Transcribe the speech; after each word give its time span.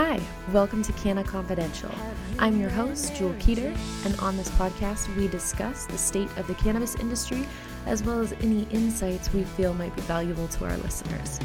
Hi, 0.00 0.20
welcome 0.52 0.80
to 0.84 0.92
Canna 0.92 1.24
Confidential. 1.24 1.90
I'm 2.38 2.60
your 2.60 2.70
host, 2.70 3.16
Jewel 3.16 3.34
Peter, 3.40 3.74
and 4.04 4.16
on 4.20 4.36
this 4.36 4.48
podcast, 4.50 5.12
we 5.16 5.26
discuss 5.26 5.86
the 5.86 5.98
state 5.98 6.28
of 6.36 6.46
the 6.46 6.54
cannabis 6.54 6.94
industry 6.94 7.44
as 7.84 8.04
well 8.04 8.20
as 8.20 8.32
any 8.34 8.62
insights 8.70 9.32
we 9.32 9.42
feel 9.42 9.74
might 9.74 9.96
be 9.96 10.02
valuable 10.02 10.46
to 10.46 10.66
our 10.66 10.76
listeners. 10.76 11.40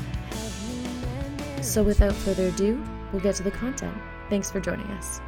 So, 1.63 1.81
without 1.81 2.13
further 2.13 2.49
ado, 2.49 2.79
we'll 3.11 3.23
get 3.23 3.33
to 3.37 3.43
the 3.43 3.49
content. 3.49 3.97
Thanks 4.29 4.51
for 4.51 4.59
joining 4.59 4.85
us. 4.85 5.19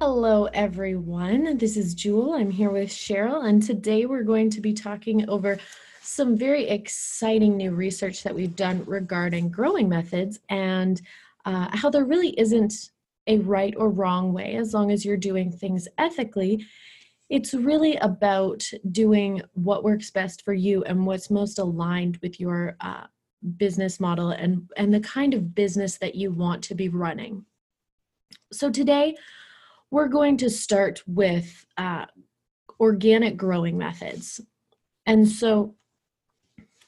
Hello, 0.00 0.46
everyone. 0.46 1.58
This 1.58 1.76
is 1.76 1.94
Jewel. 1.94 2.34
I'm 2.34 2.50
here 2.50 2.70
with 2.70 2.90
Cheryl, 2.90 3.48
and 3.48 3.62
today 3.62 4.04
we're 4.04 4.24
going 4.24 4.50
to 4.50 4.60
be 4.60 4.72
talking 4.72 5.28
over 5.28 5.58
some 6.02 6.36
very 6.36 6.68
exciting 6.68 7.56
new 7.56 7.70
research 7.70 8.24
that 8.24 8.34
we've 8.34 8.56
done 8.56 8.84
regarding 8.84 9.48
growing 9.48 9.88
methods 9.88 10.40
and 10.48 11.02
uh, 11.46 11.68
how 11.72 11.88
there 11.88 12.04
really 12.04 12.38
isn't 12.38 12.90
a 13.28 13.38
right 13.38 13.74
or 13.76 13.88
wrong 13.88 14.32
way 14.32 14.56
as 14.56 14.74
long 14.74 14.90
as 14.90 15.04
you're 15.04 15.16
doing 15.16 15.50
things 15.50 15.88
ethically. 15.96 16.64
It's 17.30 17.54
really 17.54 17.96
about 17.96 18.68
doing 18.90 19.42
what 19.54 19.82
works 19.82 20.10
best 20.10 20.42
for 20.42 20.52
you 20.52 20.84
and 20.84 21.06
what's 21.06 21.30
most 21.30 21.58
aligned 21.58 22.18
with 22.18 22.38
your 22.38 22.76
uh, 22.80 23.06
business 23.56 23.98
model 23.98 24.30
and, 24.30 24.68
and 24.76 24.92
the 24.92 25.00
kind 25.00 25.34
of 25.34 25.54
business 25.54 25.98
that 25.98 26.14
you 26.14 26.30
want 26.30 26.62
to 26.64 26.74
be 26.74 26.88
running. 26.88 27.44
So, 28.52 28.70
today 28.70 29.16
we're 29.90 30.08
going 30.08 30.36
to 30.38 30.50
start 30.50 31.02
with 31.06 31.64
uh, 31.76 32.06
organic 32.80 33.36
growing 33.36 33.78
methods. 33.78 34.40
And 35.04 35.28
so, 35.28 35.74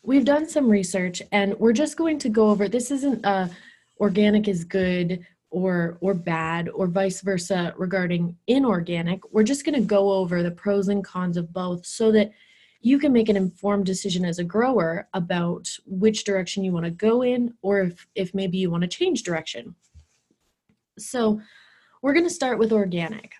we've 0.02 0.24
done 0.24 0.48
some 0.48 0.68
research 0.68 1.20
and 1.32 1.58
we're 1.58 1.72
just 1.72 1.96
going 1.96 2.18
to 2.20 2.28
go 2.28 2.50
over 2.50 2.68
this 2.68 2.90
isn't 2.90 3.24
a 3.26 3.50
organic 4.00 4.48
is 4.48 4.64
good 4.64 5.24
or 5.50 5.98
or 6.00 6.14
bad 6.14 6.68
or 6.70 6.86
vice 6.86 7.20
versa 7.22 7.72
regarding 7.76 8.36
inorganic 8.46 9.20
we're 9.32 9.42
just 9.42 9.64
going 9.64 9.74
to 9.74 9.86
go 9.86 10.10
over 10.10 10.42
the 10.42 10.50
pros 10.50 10.88
and 10.88 11.04
cons 11.04 11.36
of 11.36 11.52
both 11.52 11.86
so 11.86 12.12
that 12.12 12.30
you 12.80 12.98
can 12.98 13.12
make 13.12 13.28
an 13.28 13.36
informed 13.36 13.86
decision 13.86 14.24
as 14.24 14.38
a 14.38 14.44
grower 14.44 15.08
about 15.14 15.68
which 15.86 16.24
direction 16.24 16.62
you 16.62 16.72
want 16.72 16.84
to 16.84 16.90
go 16.90 17.22
in 17.22 17.52
or 17.62 17.80
if 17.80 18.06
if 18.14 18.34
maybe 18.34 18.58
you 18.58 18.70
want 18.70 18.82
to 18.82 18.88
change 18.88 19.22
direction. 19.22 19.74
So 20.98 21.40
we're 22.02 22.12
going 22.12 22.26
to 22.26 22.30
start 22.30 22.58
with 22.58 22.72
organic. 22.72 23.32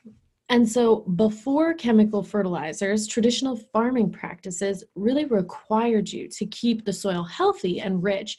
And 0.49 0.69
so 0.69 1.01
before 1.01 1.75
chemical 1.75 2.23
fertilizers 2.23 3.07
traditional 3.07 3.57
farming 3.73 4.11
practices 4.11 4.83
really 4.95 5.27
required 5.27 6.11
you 6.11 6.29
to 6.29 6.47
keep 6.47 6.85
the 6.85 6.93
soil 6.93 7.23
healthy 7.23 7.81
and 7.81 8.03
rich 8.03 8.39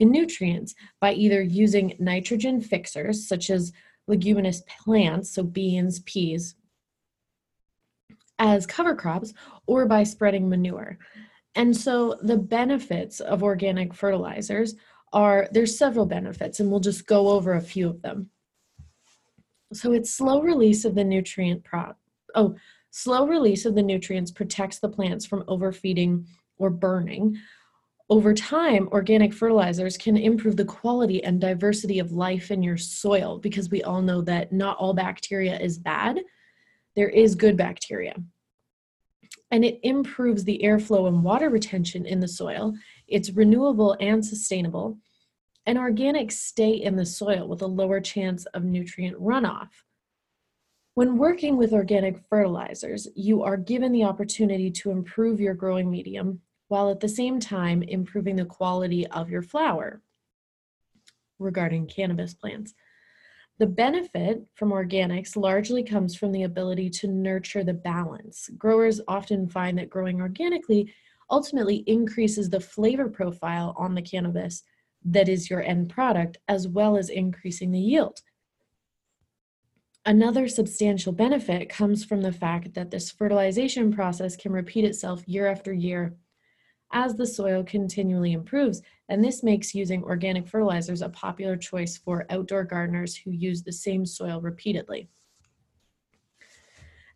in 0.00 0.10
nutrients 0.10 0.74
by 1.00 1.12
either 1.12 1.42
using 1.42 1.94
nitrogen 1.98 2.60
fixers 2.60 3.28
such 3.28 3.50
as 3.50 3.72
leguminous 4.08 4.62
plants, 4.82 5.30
so 5.32 5.42
beans, 5.42 6.00
peas, 6.00 6.56
as 8.38 8.66
cover 8.66 8.96
crops 8.96 9.32
or 9.66 9.86
by 9.86 10.02
spreading 10.02 10.48
manure. 10.48 10.98
And 11.54 11.76
so 11.76 12.18
the 12.22 12.36
benefits 12.36 13.20
of 13.20 13.42
organic 13.42 13.94
fertilizers 13.94 14.74
are 15.12 15.48
there's 15.52 15.76
several 15.76 16.06
benefits 16.06 16.60
and 16.60 16.70
we'll 16.70 16.80
just 16.80 17.06
go 17.06 17.28
over 17.28 17.54
a 17.54 17.60
few 17.60 17.88
of 17.88 18.02
them. 18.02 18.30
So 19.72 19.92
it's 19.92 20.10
slow 20.10 20.42
release 20.42 20.84
of 20.84 20.94
the 20.94 21.04
nutrient 21.04 21.62
pro 21.62 21.94
oh, 22.34 22.56
slow 22.90 23.26
release 23.26 23.66
of 23.66 23.74
the 23.74 23.82
nutrients 23.82 24.30
protects 24.30 24.78
the 24.78 24.88
plants 24.88 25.26
from 25.26 25.44
overfeeding 25.46 26.26
or 26.58 26.70
burning, 26.70 27.36
over 28.10 28.34
time, 28.34 28.88
organic 28.90 29.32
fertilizers 29.32 29.96
can 29.96 30.16
improve 30.16 30.56
the 30.56 30.64
quality 30.64 31.22
and 31.22 31.40
diversity 31.40 32.00
of 32.00 32.10
life 32.10 32.50
in 32.50 32.60
your 32.60 32.76
soil 32.76 33.38
because 33.38 33.70
we 33.70 33.84
all 33.84 34.02
know 34.02 34.20
that 34.22 34.52
not 34.52 34.76
all 34.78 34.92
bacteria 34.92 35.56
is 35.60 35.78
bad. 35.78 36.18
There 36.96 37.08
is 37.08 37.36
good 37.36 37.56
bacteria. 37.56 38.16
And 39.52 39.64
it 39.64 39.78
improves 39.84 40.42
the 40.42 40.60
airflow 40.64 41.06
and 41.06 41.22
water 41.22 41.50
retention 41.50 42.04
in 42.04 42.18
the 42.18 42.26
soil. 42.26 42.74
It's 43.06 43.30
renewable 43.30 43.96
and 44.00 44.26
sustainable. 44.26 44.98
And 45.66 45.78
organics 45.78 46.32
stay 46.32 46.72
in 46.72 46.96
the 46.96 47.06
soil 47.06 47.46
with 47.46 47.62
a 47.62 47.66
lower 47.66 48.00
chance 48.00 48.44
of 48.46 48.64
nutrient 48.64 49.20
runoff. 49.20 49.68
When 50.94 51.16
working 51.16 51.56
with 51.56 51.72
organic 51.72 52.18
fertilizers, 52.28 53.06
you 53.14 53.44
are 53.44 53.56
given 53.56 53.92
the 53.92 54.02
opportunity 54.02 54.68
to 54.72 54.90
improve 54.90 55.40
your 55.40 55.54
growing 55.54 55.88
medium 55.88 56.40
while 56.70 56.88
at 56.88 57.00
the 57.00 57.08
same 57.08 57.40
time 57.40 57.82
improving 57.82 58.36
the 58.36 58.44
quality 58.44 59.04
of 59.08 59.28
your 59.28 59.42
flower 59.42 60.00
regarding 61.40 61.84
cannabis 61.88 62.32
plants. 62.32 62.74
The 63.58 63.66
benefit 63.66 64.46
from 64.54 64.70
organics 64.70 65.36
largely 65.36 65.82
comes 65.82 66.14
from 66.14 66.30
the 66.30 66.44
ability 66.44 66.88
to 66.90 67.08
nurture 67.08 67.64
the 67.64 67.74
balance. 67.74 68.48
Growers 68.56 69.00
often 69.08 69.48
find 69.48 69.76
that 69.78 69.90
growing 69.90 70.20
organically 70.20 70.94
ultimately 71.28 71.78
increases 71.88 72.48
the 72.48 72.60
flavor 72.60 73.08
profile 73.08 73.74
on 73.76 73.96
the 73.96 74.02
cannabis 74.02 74.62
that 75.04 75.28
is 75.28 75.50
your 75.50 75.62
end 75.62 75.90
product, 75.90 76.38
as 76.46 76.68
well 76.68 76.96
as 76.96 77.08
increasing 77.08 77.72
the 77.72 77.80
yield. 77.80 78.20
Another 80.06 80.46
substantial 80.46 81.12
benefit 81.12 81.68
comes 81.68 82.04
from 82.04 82.22
the 82.22 82.32
fact 82.32 82.74
that 82.74 82.92
this 82.92 83.10
fertilization 83.10 83.92
process 83.92 84.36
can 84.36 84.52
repeat 84.52 84.84
itself 84.84 85.26
year 85.26 85.48
after 85.48 85.72
year 85.72 86.14
as 86.92 87.14
the 87.14 87.26
soil 87.26 87.62
continually 87.64 88.32
improves, 88.32 88.82
and 89.08 89.22
this 89.22 89.42
makes 89.42 89.74
using 89.74 90.02
organic 90.02 90.48
fertilizers 90.48 91.02
a 91.02 91.08
popular 91.08 91.56
choice 91.56 91.96
for 91.96 92.26
outdoor 92.30 92.64
gardeners 92.64 93.16
who 93.16 93.30
use 93.30 93.62
the 93.62 93.72
same 93.72 94.04
soil 94.04 94.40
repeatedly. 94.40 95.08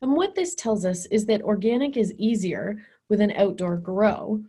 And 0.02 0.12
what 0.12 0.34
this 0.34 0.54
tells 0.54 0.84
us 0.84 1.06
is 1.06 1.26
that 1.26 1.42
organic 1.42 1.96
is 1.96 2.12
easier 2.18 2.82
with 3.08 3.20
an 3.20 3.32
outdoor 3.32 3.76
grow 3.76 4.42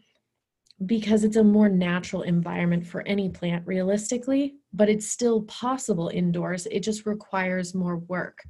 because 0.86 1.24
it's 1.24 1.38
a 1.38 1.44
more 1.44 1.70
natural 1.70 2.24
environment 2.24 2.86
for 2.86 3.02
any 3.08 3.30
plant 3.30 3.66
realistically, 3.66 4.56
but 4.74 4.90
it's 4.90 5.08
still 5.08 5.44
possible 5.44 6.10
indoors. 6.10 6.68
It 6.70 6.82
just 6.82 7.06
requires 7.06 7.74
more 7.74 7.98
work 7.98 8.44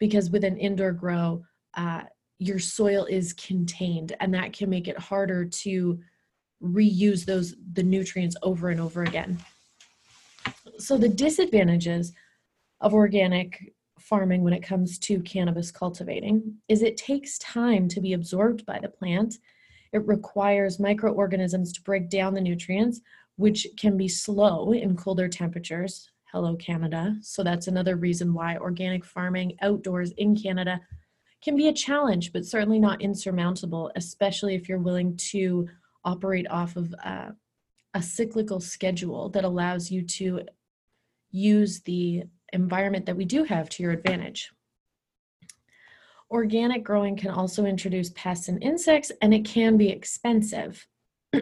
because 0.00 0.30
with 0.30 0.42
an 0.42 0.56
indoor 0.56 0.90
grow, 0.90 1.44
uh, 1.74 2.02
your 2.42 2.58
soil 2.58 3.04
is 3.04 3.32
contained 3.32 4.14
and 4.20 4.34
that 4.34 4.52
can 4.52 4.68
make 4.68 4.88
it 4.88 4.98
harder 4.98 5.44
to 5.44 5.98
reuse 6.62 7.24
those 7.24 7.54
the 7.72 7.82
nutrients 7.82 8.36
over 8.42 8.70
and 8.70 8.80
over 8.80 9.02
again. 9.02 9.38
So 10.78 10.96
the 10.96 11.08
disadvantages 11.08 12.12
of 12.80 12.94
organic 12.94 13.74
farming 13.98 14.42
when 14.42 14.52
it 14.52 14.62
comes 14.62 14.98
to 14.98 15.20
cannabis 15.20 15.70
cultivating 15.70 16.56
is 16.68 16.82
it 16.82 16.96
takes 16.96 17.38
time 17.38 17.88
to 17.88 18.00
be 18.00 18.12
absorbed 18.12 18.66
by 18.66 18.80
the 18.80 18.88
plant. 18.88 19.36
It 19.92 20.06
requires 20.06 20.80
microorganisms 20.80 21.72
to 21.74 21.82
break 21.82 22.10
down 22.10 22.34
the 22.34 22.40
nutrients 22.40 23.00
which 23.36 23.66
can 23.78 23.96
be 23.96 24.08
slow 24.08 24.72
in 24.72 24.96
colder 24.96 25.28
temperatures. 25.28 26.10
Hello 26.32 26.56
canada. 26.56 27.16
So 27.22 27.42
that's 27.42 27.68
another 27.68 27.96
reason 27.96 28.34
why 28.34 28.56
organic 28.56 29.04
farming 29.04 29.56
outdoors 29.62 30.10
in 30.12 30.36
canada 30.36 30.80
can 31.42 31.56
be 31.56 31.68
a 31.68 31.72
challenge, 31.72 32.32
but 32.32 32.46
certainly 32.46 32.78
not 32.78 33.02
insurmountable, 33.02 33.90
especially 33.96 34.54
if 34.54 34.68
you're 34.68 34.78
willing 34.78 35.16
to 35.16 35.68
operate 36.04 36.46
off 36.48 36.76
of 36.76 36.92
a, 37.04 37.34
a 37.94 38.02
cyclical 38.02 38.60
schedule 38.60 39.28
that 39.30 39.44
allows 39.44 39.90
you 39.90 40.02
to 40.02 40.42
use 41.30 41.80
the 41.80 42.22
environment 42.52 43.06
that 43.06 43.16
we 43.16 43.24
do 43.24 43.44
have 43.44 43.68
to 43.70 43.82
your 43.82 43.92
advantage. 43.92 44.52
Organic 46.30 46.84
growing 46.84 47.16
can 47.16 47.30
also 47.30 47.64
introduce 47.66 48.10
pests 48.10 48.48
and 48.48 48.62
insects, 48.62 49.10
and 49.20 49.34
it 49.34 49.44
can 49.44 49.76
be 49.76 49.90
expensive. 49.90 50.86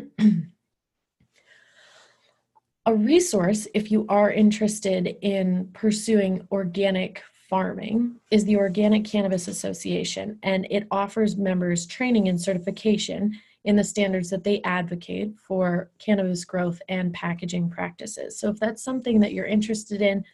a 2.86 2.94
resource, 2.94 3.68
if 3.74 3.90
you 3.90 4.06
are 4.08 4.32
interested 4.32 5.16
in 5.22 5.68
pursuing 5.72 6.46
organic 6.50 7.22
farming 7.50 8.14
is 8.30 8.44
the 8.44 8.56
Organic 8.56 9.04
Cannabis 9.04 9.48
Association, 9.48 10.38
and 10.44 10.66
it 10.70 10.86
offers 10.92 11.36
members 11.36 11.84
training 11.84 12.28
and 12.28 12.40
certification 12.40 13.36
in 13.64 13.74
the 13.76 13.84
standards 13.84 14.30
that 14.30 14.44
they 14.44 14.62
advocate 14.62 15.34
for 15.36 15.90
cannabis 15.98 16.44
growth 16.44 16.80
and 16.88 17.12
packaging 17.12 17.68
practices. 17.68 18.38
So, 18.38 18.48
if 18.48 18.60
that's 18.60 18.82
something 18.82 19.18
that 19.20 19.32
you're 19.32 19.46
interested 19.46 20.00
in, 20.00 20.24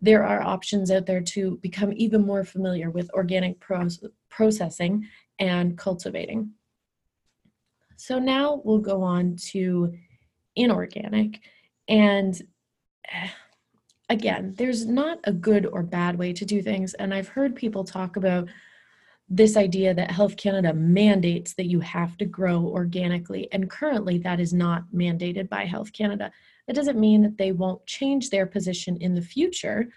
there 0.00 0.24
are 0.24 0.42
options 0.42 0.90
out 0.90 1.06
there 1.06 1.20
to 1.20 1.58
become 1.58 1.92
even 1.94 2.24
more 2.24 2.44
familiar 2.44 2.90
with 2.90 3.10
organic 3.12 3.62
processing 4.30 5.06
and 5.38 5.76
cultivating. 5.76 6.50
So, 7.96 8.18
now 8.18 8.62
we'll 8.64 8.78
go 8.78 9.02
on 9.02 9.36
to 9.50 9.94
inorganic. 10.56 11.40
And 11.88 12.40
eh, 13.12 13.28
again, 14.08 14.54
there's 14.56 14.86
not 14.86 15.18
a 15.24 15.32
good 15.32 15.66
or 15.66 15.82
bad 15.82 16.18
way 16.18 16.32
to 16.32 16.44
do 16.44 16.62
things. 16.62 16.94
And 16.94 17.12
I've 17.12 17.28
heard 17.28 17.54
people 17.54 17.84
talk 17.84 18.16
about 18.16 18.48
this 19.28 19.56
idea 19.56 19.92
that 19.92 20.10
Health 20.10 20.36
Canada 20.36 20.72
mandates 20.72 21.54
that 21.54 21.66
you 21.66 21.80
have 21.80 22.16
to 22.16 22.24
grow 22.24 22.64
organically, 22.64 23.46
and 23.52 23.68
currently 23.68 24.16
that 24.18 24.40
is 24.40 24.54
not 24.54 24.84
mandated 24.94 25.50
by 25.50 25.66
Health 25.66 25.92
Canada. 25.92 26.32
That 26.66 26.76
doesn't 26.76 26.98
mean 26.98 27.22
that 27.22 27.36
they 27.36 27.52
won't 27.52 27.84
change 27.86 28.30
their 28.30 28.46
position 28.46 28.96
in 28.96 29.14
the 29.14 29.22
future. 29.22 29.88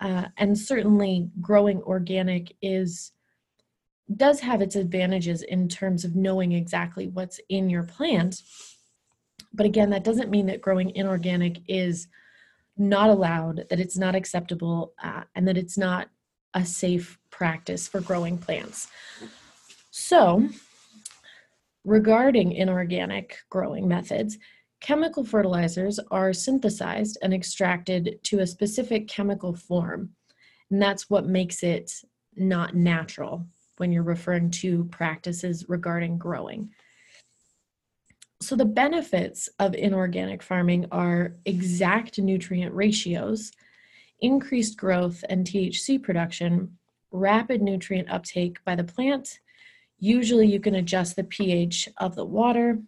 Uh, 0.00 0.26
and 0.38 0.58
certainly, 0.58 1.28
growing 1.42 1.82
organic 1.82 2.54
is 2.62 3.12
does 4.16 4.40
have 4.40 4.60
its 4.60 4.76
advantages 4.76 5.42
in 5.42 5.68
terms 5.68 6.04
of 6.04 6.16
knowing 6.16 6.52
exactly 6.52 7.06
what's 7.08 7.38
in 7.48 7.70
your 7.70 7.84
plant. 7.84 8.42
But 9.52 9.66
again, 9.66 9.90
that 9.90 10.04
doesn't 10.04 10.30
mean 10.30 10.46
that 10.46 10.60
growing 10.60 10.90
inorganic 10.96 11.60
is 11.68 12.08
not 12.80 13.10
allowed, 13.10 13.66
that 13.68 13.80
it's 13.80 13.98
not 13.98 14.14
acceptable, 14.14 14.94
uh, 15.02 15.22
and 15.34 15.46
that 15.46 15.56
it's 15.58 15.78
not 15.78 16.08
a 16.54 16.64
safe 16.64 17.18
practice 17.30 17.86
for 17.86 18.00
growing 18.00 18.38
plants. 18.38 18.88
So, 19.90 20.48
regarding 21.84 22.52
inorganic 22.52 23.38
growing 23.50 23.86
methods, 23.86 24.38
chemical 24.80 25.24
fertilizers 25.24 26.00
are 26.10 26.32
synthesized 26.32 27.18
and 27.22 27.34
extracted 27.34 28.18
to 28.24 28.40
a 28.40 28.46
specific 28.46 29.08
chemical 29.08 29.54
form. 29.54 30.10
And 30.70 30.80
that's 30.80 31.10
what 31.10 31.26
makes 31.26 31.62
it 31.62 31.92
not 32.36 32.74
natural 32.74 33.46
when 33.76 33.92
you're 33.92 34.02
referring 34.02 34.50
to 34.50 34.84
practices 34.84 35.66
regarding 35.68 36.18
growing. 36.18 36.70
So, 38.42 38.56
the 38.56 38.64
benefits 38.64 39.48
of 39.58 39.74
inorganic 39.74 40.42
farming 40.42 40.86
are 40.90 41.34
exact 41.44 42.18
nutrient 42.18 42.74
ratios, 42.74 43.52
increased 44.20 44.78
growth 44.78 45.22
and 45.28 45.46
THC 45.46 46.02
production, 46.02 46.78
rapid 47.10 47.60
nutrient 47.60 48.10
uptake 48.10 48.64
by 48.64 48.76
the 48.76 48.84
plant. 48.84 49.40
Usually, 49.98 50.46
you 50.46 50.58
can 50.58 50.76
adjust 50.76 51.16
the 51.16 51.24
pH 51.24 51.88
of 51.98 52.14
the 52.14 52.24
water. 52.24 52.78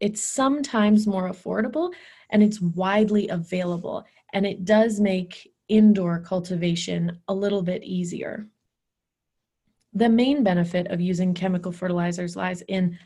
It's 0.00 0.22
sometimes 0.22 1.06
more 1.06 1.30
affordable 1.30 1.92
and 2.30 2.42
it's 2.42 2.60
widely 2.60 3.28
available, 3.28 4.04
and 4.32 4.44
it 4.44 4.64
does 4.64 4.98
make 4.98 5.52
indoor 5.68 6.18
cultivation 6.18 7.20
a 7.28 7.34
little 7.34 7.62
bit 7.62 7.84
easier. 7.84 8.48
The 9.92 10.08
main 10.08 10.42
benefit 10.42 10.88
of 10.88 11.00
using 11.00 11.34
chemical 11.34 11.72
fertilizers 11.72 12.36
lies 12.36 12.62
in 12.62 12.98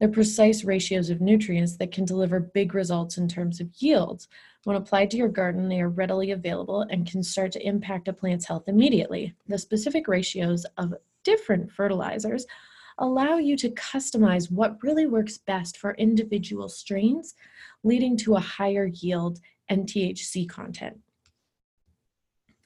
the 0.00 0.08
precise 0.08 0.64
ratios 0.64 1.10
of 1.10 1.20
nutrients 1.20 1.76
that 1.76 1.92
can 1.92 2.04
deliver 2.04 2.38
big 2.38 2.74
results 2.74 3.18
in 3.18 3.28
terms 3.28 3.60
of 3.60 3.68
yields. 3.78 4.28
When 4.64 4.76
applied 4.76 5.10
to 5.10 5.16
your 5.16 5.28
garden, 5.28 5.68
they 5.68 5.80
are 5.80 5.88
readily 5.88 6.30
available 6.30 6.82
and 6.82 7.10
can 7.10 7.22
start 7.22 7.52
to 7.52 7.66
impact 7.66 8.08
a 8.08 8.12
plant's 8.12 8.46
health 8.46 8.68
immediately. 8.68 9.34
The 9.48 9.58
specific 9.58 10.06
ratios 10.06 10.64
of 10.76 10.94
different 11.24 11.72
fertilizers 11.72 12.46
allow 12.98 13.38
you 13.38 13.56
to 13.56 13.70
customize 13.70 14.50
what 14.50 14.82
really 14.82 15.06
works 15.06 15.38
best 15.38 15.78
for 15.78 15.94
individual 15.94 16.68
strains, 16.68 17.34
leading 17.82 18.16
to 18.18 18.34
a 18.34 18.40
higher 18.40 18.86
yield 18.86 19.40
and 19.68 19.86
THC 19.86 20.48
content. 20.48 20.98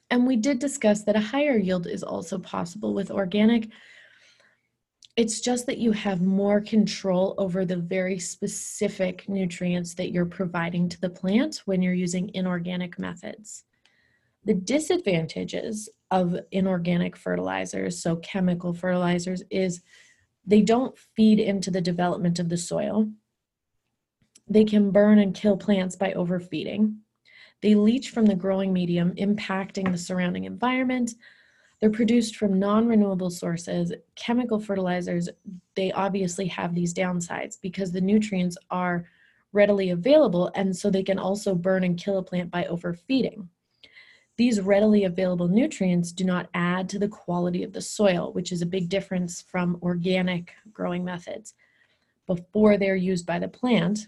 And 0.09 0.27
we 0.27 0.35
did 0.35 0.59
discuss 0.59 1.03
that 1.03 1.15
a 1.15 1.21
higher 1.21 1.57
yield 1.57 1.87
is 1.87 2.03
also 2.03 2.37
possible 2.37 2.93
with 2.93 3.09
organic. 3.09 3.69
It's 5.15 5.41
just 5.41 5.67
that 5.67 5.77
you 5.77 5.91
have 5.91 6.21
more 6.21 6.59
control 6.59 7.35
over 7.37 7.65
the 7.65 7.77
very 7.77 8.17
specific 8.17 9.29
nutrients 9.29 9.93
that 9.95 10.11
you're 10.11 10.25
providing 10.25 10.89
to 10.89 10.99
the 10.99 11.09
plant 11.09 11.61
when 11.65 11.83
you're 11.83 11.93
using 11.93 12.31
inorganic 12.33 12.97
methods. 12.97 13.63
The 14.45 14.55
disadvantages 14.55 15.87
of 16.09 16.35
inorganic 16.51 17.15
fertilizers, 17.15 18.01
so 18.01 18.15
chemical 18.17 18.73
fertilizers, 18.73 19.43
is 19.51 19.83
they 20.45 20.61
don't 20.61 20.97
feed 20.97 21.39
into 21.39 21.69
the 21.69 21.79
development 21.79 22.39
of 22.39 22.49
the 22.49 22.57
soil. 22.57 23.07
They 24.47 24.65
can 24.65 24.91
burn 24.91 25.19
and 25.19 25.35
kill 25.35 25.57
plants 25.57 25.95
by 25.95 26.13
overfeeding. 26.13 26.97
They 27.61 27.75
leach 27.75 28.09
from 28.09 28.25
the 28.25 28.35
growing 28.35 28.73
medium, 28.73 29.13
impacting 29.13 29.91
the 29.91 29.97
surrounding 29.97 30.43
environment. 30.45 31.13
They're 31.83 31.89
produced 31.89 32.37
from 32.37 32.59
non 32.59 32.87
renewable 32.87 33.29
sources. 33.29 33.91
Chemical 34.15 34.57
fertilizers, 34.57 35.27
they 35.75 35.91
obviously 35.91 36.47
have 36.47 36.73
these 36.73 36.93
downsides 36.93 37.59
because 37.59 37.91
the 37.91 37.99
nutrients 37.99 38.57
are 38.71 39.09
readily 39.51 39.89
available, 39.89 40.49
and 40.55 40.73
so 40.73 40.89
they 40.89 41.03
can 41.03 41.19
also 41.19 41.53
burn 41.53 41.83
and 41.83 41.97
kill 41.99 42.19
a 42.19 42.23
plant 42.23 42.49
by 42.49 42.63
overfeeding. 42.67 43.49
These 44.37 44.61
readily 44.61 45.03
available 45.03 45.49
nutrients 45.49 46.13
do 46.13 46.23
not 46.23 46.47
add 46.53 46.87
to 46.87 46.99
the 46.99 47.09
quality 47.09 47.63
of 47.63 47.73
the 47.73 47.81
soil, 47.81 48.31
which 48.31 48.53
is 48.53 48.61
a 48.61 48.65
big 48.65 48.87
difference 48.87 49.41
from 49.41 49.77
organic 49.81 50.53
growing 50.71 51.03
methods. 51.03 51.53
Before 52.27 52.77
they're 52.77 52.95
used 52.95 53.25
by 53.25 53.39
the 53.39 53.49
plant, 53.49 54.07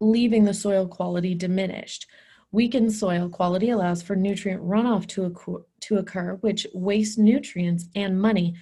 leaving 0.00 0.42
the 0.42 0.52
soil 0.52 0.88
quality 0.88 1.36
diminished. 1.36 2.08
Weakened 2.52 2.92
soil 2.92 3.30
quality 3.30 3.70
allows 3.70 4.02
for 4.02 4.14
nutrient 4.14 4.62
runoff 4.62 5.06
to 5.08 5.24
occur, 5.24 5.64
to 5.80 5.96
occur, 5.96 6.34
which 6.42 6.66
wastes 6.74 7.16
nutrients 7.16 7.88
and 7.96 8.20
money 8.20 8.54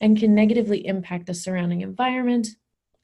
and 0.00 0.18
can 0.18 0.34
negatively 0.34 0.84
impact 0.86 1.26
the 1.26 1.34
surrounding 1.34 1.80
environment. 1.80 2.48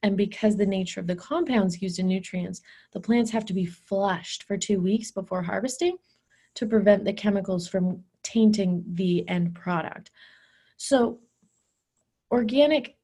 And 0.03 0.17
because 0.17 0.57
the 0.57 0.67
nature 0.67 0.99
of 0.99 1.07
the 1.07 1.15
compounds 1.15 1.81
used 1.81 2.01
in 2.01 2.09
nutrients, 2.09 2.61
the 2.93 3.01
plants 3.01 3.31
have 3.31 3.45
to 3.47 3.55
be 3.55 3.65
flushed 3.65 4.43
for 4.43 4.57
two 4.57 4.81
weeks 4.81 5.13
before 5.13 5.43
harvesting 5.43 5.97
to 6.55 6.67
prevent 6.67 7.05
the 7.05 7.13
chemicals 7.13 7.69
from 7.69 8.03
tainting 8.25 8.83
the 8.95 9.27
end 9.29 9.55
product. 9.55 10.11
So, 10.77 11.21
organic, 12.33 12.97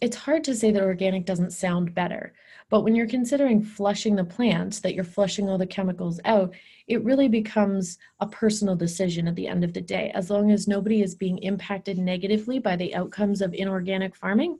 it's 0.00 0.16
hard 0.16 0.44
to 0.44 0.54
say 0.54 0.70
that 0.70 0.82
organic 0.82 1.26
doesn't 1.26 1.52
sound 1.52 1.94
better 1.94 2.32
but 2.74 2.82
when 2.82 2.96
you're 2.96 3.06
considering 3.06 3.62
flushing 3.62 4.16
the 4.16 4.24
plant, 4.24 4.82
that 4.82 4.96
you're 4.96 5.04
flushing 5.04 5.48
all 5.48 5.58
the 5.58 5.64
chemicals 5.64 6.18
out, 6.24 6.52
it 6.88 7.04
really 7.04 7.28
becomes 7.28 7.98
a 8.18 8.26
personal 8.26 8.74
decision 8.74 9.28
at 9.28 9.36
the 9.36 9.46
end 9.46 9.62
of 9.62 9.72
the 9.72 9.80
day. 9.80 10.10
As 10.12 10.28
long 10.28 10.50
as 10.50 10.66
nobody 10.66 11.00
is 11.00 11.14
being 11.14 11.38
impacted 11.38 11.98
negatively 11.98 12.58
by 12.58 12.74
the 12.74 12.92
outcomes 12.96 13.42
of 13.42 13.54
inorganic 13.54 14.16
farming, 14.16 14.58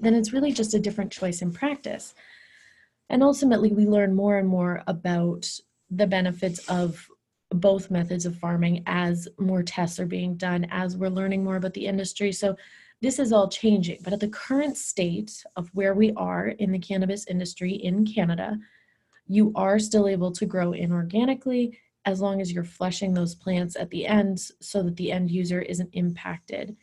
then 0.00 0.14
it's 0.14 0.32
really 0.32 0.50
just 0.50 0.74
a 0.74 0.80
different 0.80 1.12
choice 1.12 1.42
in 1.42 1.52
practice. 1.52 2.12
And 3.08 3.22
ultimately, 3.22 3.70
we 3.70 3.86
learn 3.86 4.16
more 4.16 4.38
and 4.38 4.48
more 4.48 4.82
about 4.88 5.48
the 5.90 6.08
benefits 6.08 6.58
of 6.68 7.06
both 7.50 7.88
methods 7.88 8.26
of 8.26 8.36
farming 8.36 8.82
as 8.86 9.28
more 9.38 9.62
tests 9.62 10.00
are 10.00 10.06
being 10.06 10.34
done, 10.34 10.66
as 10.72 10.96
we're 10.96 11.08
learning 11.08 11.44
more 11.44 11.54
about 11.54 11.74
the 11.74 11.86
industry. 11.86 12.32
So 12.32 12.56
this 13.02 13.18
is 13.18 13.32
all 13.32 13.48
changing, 13.48 13.98
but 14.04 14.12
at 14.12 14.20
the 14.20 14.28
current 14.28 14.76
state 14.76 15.44
of 15.56 15.68
where 15.74 15.92
we 15.92 16.12
are 16.12 16.48
in 16.48 16.70
the 16.70 16.78
cannabis 16.78 17.26
industry 17.26 17.72
in 17.72 18.06
Canada, 18.06 18.56
you 19.26 19.52
are 19.56 19.80
still 19.80 20.06
able 20.06 20.30
to 20.30 20.46
grow 20.46 20.70
inorganically 20.70 21.76
as 22.04 22.20
long 22.20 22.40
as 22.40 22.52
you're 22.52 22.62
flushing 22.62 23.12
those 23.12 23.34
plants 23.34 23.76
at 23.76 23.90
the 23.90 24.06
end 24.06 24.38
so 24.38 24.84
that 24.84 24.96
the 24.96 25.10
end 25.10 25.32
user 25.32 25.60
isn't 25.60 25.90
impacted. 25.92 26.76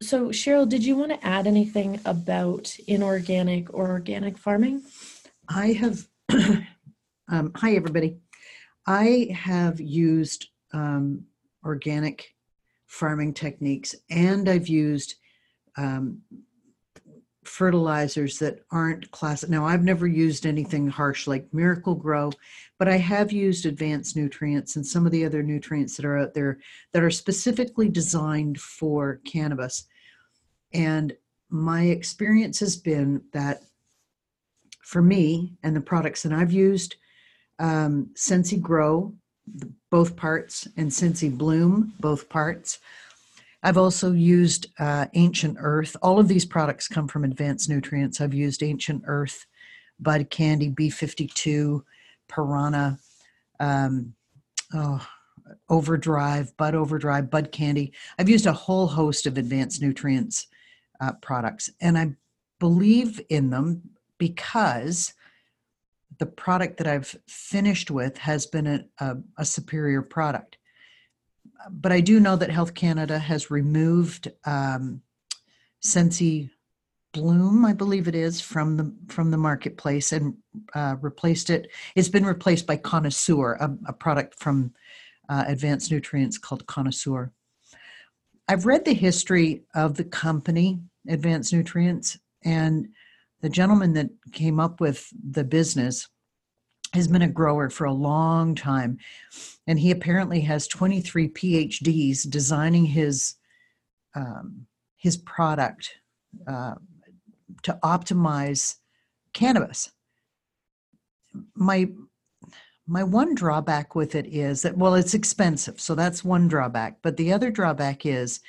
So, 0.00 0.28
Cheryl, 0.28 0.68
did 0.68 0.84
you 0.84 0.96
want 0.96 1.10
to 1.10 1.26
add 1.26 1.48
anything 1.48 1.98
about 2.04 2.76
inorganic 2.86 3.72
or 3.74 3.88
organic 3.88 4.38
farming? 4.38 4.82
I 5.48 5.72
have, 5.72 6.06
um, 7.28 7.52
hi 7.56 7.74
everybody. 7.74 8.18
I 8.86 9.28
have 9.32 9.80
used 9.80 10.48
um, 10.72 11.24
organic 11.64 12.35
farming 12.86 13.34
techniques, 13.34 13.94
and 14.10 14.48
I've 14.48 14.68
used 14.68 15.16
um, 15.76 16.22
fertilizers 17.44 18.38
that 18.38 18.60
aren't 18.70 19.10
classic. 19.10 19.48
Now, 19.50 19.66
I've 19.66 19.84
never 19.84 20.06
used 20.06 20.46
anything 20.46 20.88
harsh 20.88 21.26
like 21.26 21.52
Miracle-Gro, 21.52 22.32
but 22.78 22.88
I 22.88 22.96
have 22.96 23.32
used 23.32 23.66
advanced 23.66 24.16
nutrients 24.16 24.76
and 24.76 24.86
some 24.86 25.06
of 25.06 25.12
the 25.12 25.24
other 25.24 25.42
nutrients 25.42 25.96
that 25.96 26.06
are 26.06 26.18
out 26.18 26.34
there 26.34 26.58
that 26.92 27.02
are 27.02 27.10
specifically 27.10 27.88
designed 27.88 28.60
for 28.60 29.20
cannabis. 29.24 29.86
And 30.72 31.16
my 31.48 31.84
experience 31.84 32.58
has 32.60 32.76
been 32.76 33.22
that 33.32 33.62
for 34.82 35.02
me 35.02 35.54
and 35.62 35.74
the 35.74 35.80
products 35.80 36.22
that 36.22 36.32
I've 36.32 36.52
used, 36.52 36.96
um, 37.58 38.10
Sensi 38.14 38.56
Grow 38.56 39.14
both 39.90 40.16
parts, 40.16 40.66
and 40.76 40.92
Sensi 40.92 41.28
Bloom, 41.28 41.94
both 42.00 42.28
parts. 42.28 42.78
I've 43.62 43.78
also 43.78 44.12
used 44.12 44.68
uh, 44.78 45.06
Ancient 45.14 45.56
Earth. 45.58 45.96
All 46.02 46.18
of 46.18 46.28
these 46.28 46.44
products 46.44 46.88
come 46.88 47.08
from 47.08 47.24
Advanced 47.24 47.68
Nutrients. 47.68 48.20
I've 48.20 48.34
used 48.34 48.62
Ancient 48.62 49.02
Earth, 49.06 49.46
Bud 49.98 50.30
Candy, 50.30 50.70
B52, 50.70 51.82
Piranha, 52.28 52.98
um, 53.58 54.14
oh, 54.74 55.06
Overdrive, 55.68 56.56
Bud 56.56 56.74
Overdrive, 56.74 57.30
Bud 57.30 57.50
Candy. 57.52 57.92
I've 58.18 58.28
used 58.28 58.46
a 58.46 58.52
whole 58.52 58.86
host 58.86 59.26
of 59.26 59.38
Advanced 59.38 59.80
Nutrients 59.80 60.48
uh, 61.00 61.12
products, 61.22 61.70
and 61.80 61.96
I 61.96 62.12
believe 62.58 63.20
in 63.28 63.50
them 63.50 63.82
because 64.18 65.14
the 66.18 66.26
product 66.26 66.78
that 66.78 66.86
I've 66.86 67.16
finished 67.28 67.90
with 67.90 68.18
has 68.18 68.46
been 68.46 68.66
a, 68.66 68.84
a, 69.00 69.16
a 69.38 69.44
superior 69.44 70.02
product. 70.02 70.58
but 71.70 71.92
I 71.92 72.00
do 72.00 72.20
know 72.20 72.36
that 72.36 72.50
Health 72.50 72.74
Canada 72.74 73.18
has 73.18 73.50
removed 73.50 74.30
um, 74.44 75.02
Sensi 75.80 76.50
Bloom, 77.12 77.64
I 77.64 77.72
believe 77.72 78.08
it 78.08 78.14
is, 78.14 78.40
from 78.40 78.76
the 78.76 78.94
from 79.08 79.30
the 79.30 79.38
marketplace 79.38 80.12
and 80.12 80.36
uh, 80.74 80.96
replaced 81.00 81.48
it. 81.48 81.70
It's 81.94 82.10
been 82.10 82.26
replaced 82.26 82.66
by 82.66 82.76
Connoisseur, 82.76 83.54
a, 83.54 83.70
a 83.86 83.92
product 83.92 84.34
from 84.38 84.74
uh, 85.28 85.44
Advanced 85.46 85.90
Nutrients 85.90 86.36
called 86.36 86.66
Connoisseur. 86.66 87.32
I've 88.48 88.66
read 88.66 88.84
the 88.84 88.94
history 88.94 89.64
of 89.74 89.96
the 89.96 90.04
company 90.04 90.80
Advanced 91.08 91.52
Nutrients, 91.52 92.18
and 92.44 92.88
the 93.42 93.48
gentleman 93.48 93.92
that 93.94 94.08
came 94.32 94.58
up 94.58 94.80
with 94.80 95.08
the 95.30 95.44
business 95.44 96.08
has 96.92 97.08
been 97.08 97.22
a 97.22 97.28
grower 97.28 97.68
for 97.68 97.84
a 97.84 97.92
long 97.92 98.54
time. 98.54 98.98
And 99.66 99.78
he 99.78 99.90
apparently 99.90 100.40
has 100.42 100.66
23 100.68 101.28
PhDs 101.28 102.28
designing 102.28 102.86
his, 102.86 103.34
um, 104.14 104.66
his 104.96 105.16
product 105.18 105.90
uh, 106.46 106.74
to 107.62 107.78
optimize 107.82 108.76
cannabis. 109.32 109.90
My, 111.54 111.88
my 112.86 113.02
one 113.02 113.34
drawback 113.34 113.94
with 113.94 114.14
it 114.14 114.26
is 114.26 114.62
that, 114.62 114.76
well, 114.76 114.94
it's 114.94 115.14
expensive. 115.14 115.80
So 115.80 115.94
that's 115.94 116.24
one 116.24 116.48
drawback. 116.48 116.98
But 117.02 117.16
the 117.16 117.32
other 117.32 117.50
drawback 117.50 118.06
is 118.06 118.40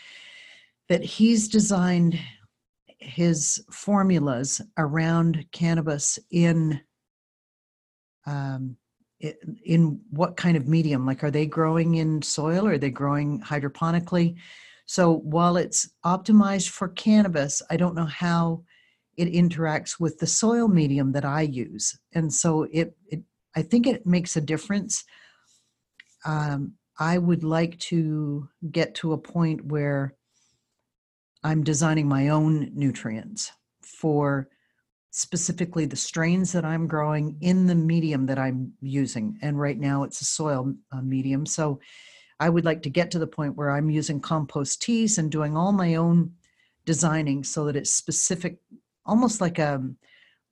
that 0.87 1.03
he's 1.03 1.49
designed 1.49 2.17
his 2.99 3.63
formulas 3.71 4.61
around 4.77 5.45
cannabis 5.51 6.19
in 6.31 6.81
um, 8.25 8.75
in 9.19 9.99
what 10.11 10.37
kind 10.37 10.57
of 10.57 10.67
medium? 10.67 11.05
Like 11.05 11.23
are 11.23 11.31
they 11.31 11.45
growing 11.45 11.95
in 11.95 12.21
soil? 12.21 12.67
Or 12.67 12.73
are 12.73 12.77
they 12.77 12.91
growing 12.91 13.41
hydroponically? 13.41 14.35
So 14.85 15.17
while 15.17 15.57
it's 15.57 15.89
optimized 16.05 16.69
for 16.69 16.87
cannabis 16.89 17.61
i 17.69 17.77
don't 17.77 17.95
know 17.95 18.05
how 18.05 18.63
it 19.17 19.33
interacts 19.33 19.99
with 19.99 20.19
the 20.19 20.27
soil 20.27 20.67
medium 20.67 21.11
that 21.11 21.25
i 21.25 21.41
use. 21.41 21.99
And 22.13 22.31
so 22.31 22.67
it, 22.71 22.95
it 23.07 23.23
i 23.55 23.61
think 23.61 23.87
it 23.87 24.05
makes 24.05 24.37
a 24.37 24.41
difference. 24.41 25.03
Um, 26.25 26.73
i 26.99 27.17
would 27.17 27.43
like 27.43 27.77
to 27.79 28.49
get 28.71 28.95
to 28.95 29.13
a 29.13 29.17
point 29.17 29.65
where 29.65 30.16
I'm 31.47 31.63
designing 31.63 32.09
my 32.09 32.27
own 32.27 32.71
nutrients 32.73 33.53
for 33.81 34.49
specifically 35.11 35.85
the 35.85 35.95
strains 35.95 36.51
that 36.51 36.65
I'm 36.65 36.87
growing 36.87 37.37
in 37.39 37.67
the 37.67 37.73
medium 37.73 38.25
that 38.25 38.37
I'm 38.37 38.73
using. 38.81 39.39
And 39.41 39.57
right 39.57 39.79
now 39.79 40.03
it's 40.03 40.19
a 40.19 40.25
soil 40.25 40.73
uh, 40.91 41.01
medium. 41.01 41.45
So 41.45 41.79
I 42.37 42.49
would 42.49 42.65
like 42.65 42.81
to 42.81 42.89
get 42.89 43.11
to 43.11 43.19
the 43.19 43.27
point 43.27 43.55
where 43.55 43.71
I'm 43.71 43.89
using 43.89 44.19
compost 44.19 44.81
teas 44.81 45.17
and 45.17 45.31
doing 45.31 45.55
all 45.55 45.71
my 45.71 45.95
own 45.95 46.33
designing 46.85 47.45
so 47.45 47.63
that 47.63 47.77
it's 47.77 47.93
specific, 47.93 48.57
almost 49.05 49.39
like 49.39 49.57
a, 49.57 49.81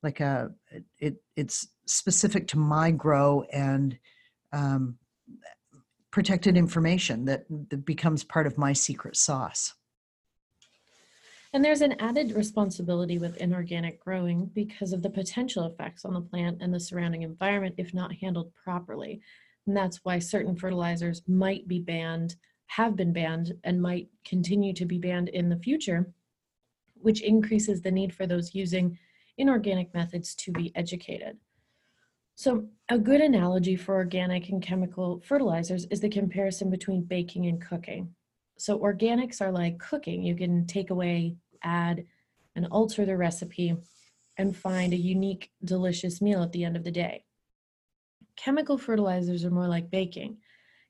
like 0.02 0.20
a, 0.20 0.50
it, 0.98 1.16
it's 1.36 1.68
specific 1.84 2.48
to 2.48 2.58
my 2.58 2.90
grow 2.90 3.44
and 3.52 3.98
um, 4.54 4.96
protected 6.10 6.56
information 6.56 7.26
that, 7.26 7.44
that 7.68 7.84
becomes 7.84 8.24
part 8.24 8.46
of 8.46 8.56
my 8.56 8.72
secret 8.72 9.14
sauce. 9.14 9.74
And 11.52 11.64
there's 11.64 11.80
an 11.80 12.00
added 12.00 12.32
responsibility 12.32 13.18
with 13.18 13.36
inorganic 13.36 14.02
growing 14.02 14.46
because 14.46 14.92
of 14.92 15.02
the 15.02 15.10
potential 15.10 15.64
effects 15.66 16.04
on 16.04 16.14
the 16.14 16.20
plant 16.20 16.58
and 16.60 16.72
the 16.74 16.80
surrounding 16.80 17.22
environment 17.22 17.76
if 17.78 17.94
not 17.94 18.12
handled 18.14 18.52
properly. 18.54 19.20
And 19.66 19.76
that's 19.76 20.04
why 20.04 20.18
certain 20.18 20.56
fertilizers 20.56 21.22
might 21.26 21.66
be 21.66 21.80
banned, 21.80 22.36
have 22.66 22.96
been 22.96 23.12
banned, 23.12 23.54
and 23.64 23.80
might 23.80 24.08
continue 24.24 24.72
to 24.74 24.84
be 24.84 24.98
banned 24.98 25.28
in 25.28 25.48
the 25.48 25.58
future, 25.58 26.12
which 26.94 27.22
increases 27.22 27.80
the 27.80 27.90
need 27.90 28.14
for 28.14 28.26
those 28.26 28.54
using 28.54 28.98
inorganic 29.38 29.92
methods 29.94 30.34
to 30.34 30.52
be 30.52 30.72
educated. 30.74 31.36
So, 32.34 32.66
a 32.90 32.98
good 32.98 33.22
analogy 33.22 33.76
for 33.76 33.94
organic 33.94 34.50
and 34.50 34.62
chemical 34.62 35.22
fertilizers 35.26 35.86
is 35.86 36.00
the 36.00 36.10
comparison 36.10 36.70
between 36.70 37.02
baking 37.02 37.46
and 37.46 37.60
cooking. 37.60 38.14
So, 38.58 38.78
organics 38.78 39.40
are 39.40 39.52
like 39.52 39.78
cooking. 39.78 40.22
You 40.22 40.34
can 40.34 40.66
take 40.66 40.90
away 40.90 41.36
add 41.62 42.04
and 42.54 42.66
alter 42.70 43.04
the 43.04 43.16
recipe 43.16 43.76
and 44.38 44.56
find 44.56 44.92
a 44.92 44.96
unique, 44.96 45.50
delicious 45.64 46.20
meal 46.20 46.42
at 46.42 46.52
the 46.52 46.64
end 46.64 46.76
of 46.76 46.84
the 46.84 46.90
day. 46.90 47.24
Chemical 48.36 48.78
fertilizers 48.78 49.44
are 49.44 49.50
more 49.50 49.68
like 49.68 49.90
baking. 49.90 50.38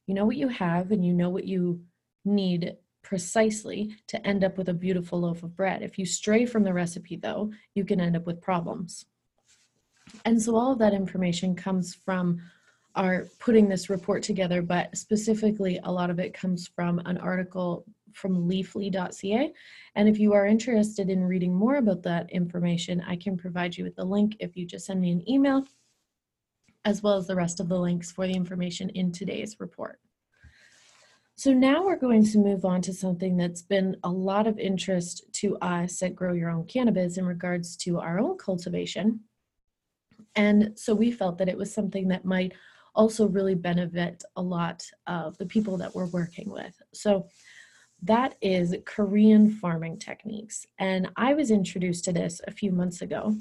You 0.07 0.15
know 0.15 0.25
what 0.25 0.37
you 0.37 0.49
have 0.49 0.91
and 0.93 1.05
you 1.05 1.13
know 1.13 1.31
what 1.31 1.45
you 1.45 1.81
need 2.25 2.77
precisely 3.03 3.97
to 4.09 4.25
end 4.27 4.43
up 4.43 4.59
with 4.59 4.69
a 4.69 4.75
beautiful 4.75 5.21
loaf 5.21 5.43
of 5.43 5.57
bread. 5.57 5.83
If 5.83 5.99
you 5.99 6.07
stray 6.07 6.45
from 6.45 6.65
the 6.65 6.73
recipe, 6.73 7.17
though, 7.17 7.53
you 7.75 7.85
can 7.85 8.01
end 8.01 8.17
up 8.17 8.27
with 8.27 8.43
problems. 8.43 9.07
And 10.25 10.41
so 10.41 10.57
all 10.57 10.73
of 10.73 10.79
that 10.81 10.95
information 10.95 11.55
comes 11.55 11.95
from 11.95 12.41
our 12.97 13.27
putting 13.39 13.69
this 13.69 13.89
report 13.89 14.23
together, 14.23 14.63
but 14.63 14.97
specifically, 14.97 15.79
a 15.85 15.93
lot 15.93 16.11
of 16.11 16.19
it 16.19 16.35
comes 16.35 16.67
from 16.67 16.99
an 17.01 17.19
article 17.19 17.85
from 18.13 18.49
leafly.ca. 18.49 19.53
And 19.95 20.09
if 20.09 20.19
you 20.19 20.33
are 20.33 20.47
interested 20.47 21.11
in 21.11 21.23
reading 21.23 21.55
more 21.55 21.77
about 21.77 22.03
that 22.05 22.31
information, 22.31 23.05
I 23.07 23.17
can 23.17 23.37
provide 23.37 23.77
you 23.77 23.85
with 23.85 23.97
the 23.97 24.05
link 24.05 24.37
if 24.41 24.57
you 24.57 24.67
just 24.67 24.87
send 24.87 25.01
me 25.01 25.13
an 25.13 25.29
email, 25.29 25.65
as 26.85 27.03
well 27.03 27.17
as 27.17 27.27
the 27.27 27.37
rest 27.37 27.61
of 27.61 27.69
the 27.69 27.79
links 27.79 28.11
for 28.11 28.27
the 28.27 28.35
information 28.35 28.89
in 28.91 29.13
today's 29.13 29.61
report. 29.61 30.01
So 31.39 31.53
now 31.53 31.85
we're 31.85 31.97
going 31.97 32.25
to 32.25 32.39
move 32.39 32.65
on 32.65 32.81
to 32.83 32.95
something 32.95 33.37
that's 33.37 33.61
been 33.61 33.99
a 34.03 34.09
lot 34.09 34.47
of 34.47 34.59
interest 34.59 35.23
to 35.35 35.59
us 35.59 36.03
at 36.03 36.17
Grow 36.17 36.33
Your 36.33 36.49
Own 36.49 36.65
Cannabis 36.65 37.19
in 37.19 37.27
regards 37.27 37.77
to 37.79 38.01
our 38.01 38.19
own 38.19 38.39
cultivation. 38.39 39.21
And 40.35 40.79
so 40.79 40.95
we 40.95 41.11
felt 41.13 41.37
that 41.37 41.51
it 41.51 41.59
was 41.59 41.75
something 41.75 42.09
that 42.09 42.25
might 42.25 42.55
also 42.97 43.29
really 43.29 43.55
benefit 43.55 44.25
a 44.35 44.43
lot 44.43 44.85
of 45.07 45.39
the 45.39 45.47
people 45.47 45.77
that 45.77 45.95
we're 45.95 46.07
working 46.07 46.51
with. 46.51 46.81
So 46.93 47.29
that 48.03 48.35
is 48.43 48.75
Korean 48.85 49.51
farming 49.51 49.99
techniques. 49.99 50.67
And 50.79 51.09
I 51.17 51.35
was 51.35 51.51
introduced 51.51 52.05
to 52.05 52.13
this 52.13 52.41
a 52.47 52.51
few 52.51 52.73
months 52.73 53.03
ago. 53.03 53.37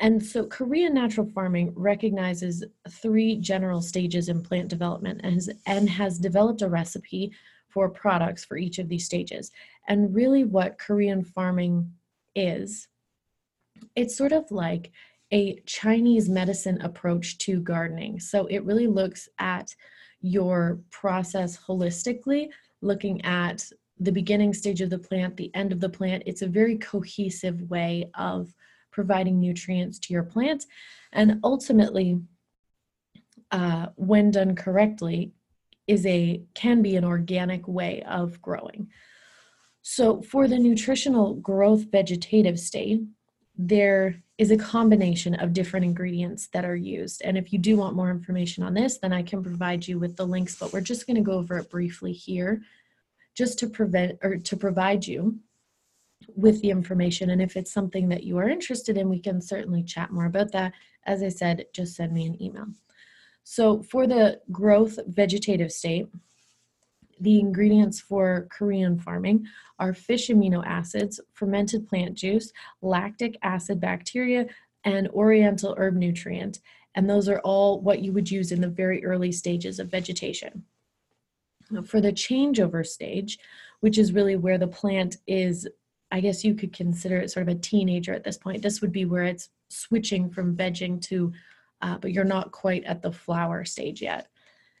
And 0.00 0.24
so 0.24 0.46
Korean 0.46 0.94
natural 0.94 1.26
farming 1.26 1.72
recognizes 1.76 2.64
three 2.90 3.36
general 3.36 3.80
stages 3.80 4.28
in 4.28 4.42
plant 4.42 4.68
development 4.68 5.20
and 5.22 5.34
has, 5.34 5.50
and 5.66 5.88
has 5.88 6.18
developed 6.18 6.62
a 6.62 6.68
recipe 6.68 7.32
for 7.68 7.88
products 7.88 8.44
for 8.44 8.56
each 8.56 8.78
of 8.78 8.88
these 8.88 9.04
stages. 9.04 9.52
And 9.88 10.14
really 10.14 10.44
what 10.44 10.78
Korean 10.78 11.22
farming 11.22 11.92
is, 12.34 12.88
it's 13.94 14.16
sort 14.16 14.32
of 14.32 14.50
like 14.50 14.90
a 15.34 15.60
Chinese 15.66 16.28
medicine 16.28 16.80
approach 16.80 17.38
to 17.38 17.60
gardening. 17.60 18.20
So 18.20 18.46
it 18.46 18.64
really 18.64 18.86
looks 18.86 19.28
at 19.40 19.74
your 20.20 20.78
process 20.90 21.58
holistically 21.58 22.48
looking 22.80 23.22
at 23.24 23.68
the 23.98 24.12
beginning 24.12 24.54
stage 24.54 24.80
of 24.80 24.90
the 24.90 24.98
plant, 24.98 25.36
the 25.36 25.54
end 25.54 25.72
of 25.72 25.80
the 25.80 25.88
plant. 25.88 26.22
It's 26.26 26.42
a 26.42 26.46
very 26.46 26.78
cohesive 26.78 27.60
way 27.62 28.10
of 28.14 28.54
providing 28.92 29.40
nutrients 29.40 29.98
to 30.00 30.12
your 30.12 30.22
plants. 30.22 30.66
And 31.12 31.40
ultimately, 31.42 32.20
uh, 33.50 33.86
when 33.96 34.30
done 34.30 34.54
correctly, 34.54 35.32
is 35.86 36.06
a 36.06 36.42
can 36.54 36.80
be 36.80 36.96
an 36.96 37.04
organic 37.04 37.66
way 37.66 38.02
of 38.02 38.40
growing. 38.40 38.88
So 39.82 40.22
for 40.22 40.46
the 40.48 40.58
nutritional 40.58 41.34
growth 41.34 41.90
vegetative 41.90 42.58
state, 42.58 43.02
there 43.56 44.22
is 44.36 44.50
a 44.50 44.56
combination 44.56 45.34
of 45.34 45.52
different 45.52 45.86
ingredients 45.86 46.48
that 46.48 46.64
are 46.64 46.74
used. 46.74 47.22
And 47.22 47.38
if 47.38 47.52
you 47.52 47.58
do 47.58 47.76
want 47.76 47.94
more 47.94 48.10
information 48.10 48.64
on 48.64 48.74
this, 48.74 48.98
then 48.98 49.12
I 49.12 49.22
can 49.22 49.42
provide 49.42 49.86
you 49.86 49.98
with 49.98 50.16
the 50.16 50.26
links, 50.26 50.56
but 50.56 50.72
we're 50.72 50.80
just 50.80 51.06
going 51.06 51.16
to 51.16 51.22
go 51.22 51.32
over 51.32 51.58
it 51.58 51.70
briefly 51.70 52.12
here 52.12 52.62
just 53.34 53.58
to 53.60 53.68
prevent 53.68 54.18
or 54.22 54.36
to 54.36 54.56
provide 54.56 55.06
you 55.06 55.38
with 56.34 56.60
the 56.62 56.70
information. 56.70 57.30
And 57.30 57.40
if 57.40 57.56
it's 57.56 57.72
something 57.72 58.08
that 58.08 58.24
you 58.24 58.38
are 58.38 58.48
interested 58.48 58.96
in, 58.96 59.08
we 59.08 59.20
can 59.20 59.40
certainly 59.40 59.82
chat 59.82 60.10
more 60.10 60.26
about 60.26 60.52
that. 60.52 60.72
As 61.04 61.22
I 61.22 61.28
said, 61.28 61.66
just 61.72 61.94
send 61.94 62.12
me 62.12 62.26
an 62.26 62.42
email. 62.42 62.66
So 63.44 63.82
for 63.82 64.06
the 64.06 64.40
growth 64.50 64.98
vegetative 65.06 65.70
state, 65.70 66.08
the 67.20 67.40
ingredients 67.40 68.00
for 68.00 68.48
Korean 68.50 68.98
farming 68.98 69.46
are 69.78 69.94
fish 69.94 70.28
amino 70.28 70.64
acids, 70.66 71.20
fermented 71.32 71.88
plant 71.88 72.14
juice, 72.14 72.52
lactic 72.82 73.36
acid 73.42 73.80
bacteria, 73.80 74.46
and 74.84 75.08
oriental 75.08 75.74
herb 75.78 75.94
nutrient. 75.94 76.60
And 76.94 77.08
those 77.08 77.28
are 77.28 77.40
all 77.40 77.80
what 77.80 78.02
you 78.02 78.12
would 78.12 78.30
use 78.30 78.52
in 78.52 78.60
the 78.60 78.68
very 78.68 79.04
early 79.04 79.32
stages 79.32 79.78
of 79.78 79.90
vegetation. 79.90 80.64
For 81.84 82.00
the 82.00 82.12
changeover 82.12 82.86
stage, 82.86 83.38
which 83.80 83.98
is 83.98 84.12
really 84.12 84.36
where 84.36 84.58
the 84.58 84.68
plant 84.68 85.16
is, 85.26 85.66
I 86.12 86.20
guess 86.20 86.44
you 86.44 86.54
could 86.54 86.72
consider 86.72 87.18
it 87.18 87.30
sort 87.30 87.48
of 87.48 87.56
a 87.56 87.58
teenager 87.58 88.12
at 88.12 88.22
this 88.22 88.38
point. 88.38 88.62
This 88.62 88.80
would 88.80 88.92
be 88.92 89.04
where 89.04 89.24
it's 89.24 89.48
switching 89.68 90.30
from 90.30 90.56
vegging 90.56 91.00
to, 91.02 91.32
uh, 91.82 91.98
but 91.98 92.12
you're 92.12 92.24
not 92.24 92.52
quite 92.52 92.84
at 92.84 93.02
the 93.02 93.10
flower 93.10 93.64
stage 93.64 94.00
yet. 94.00 94.28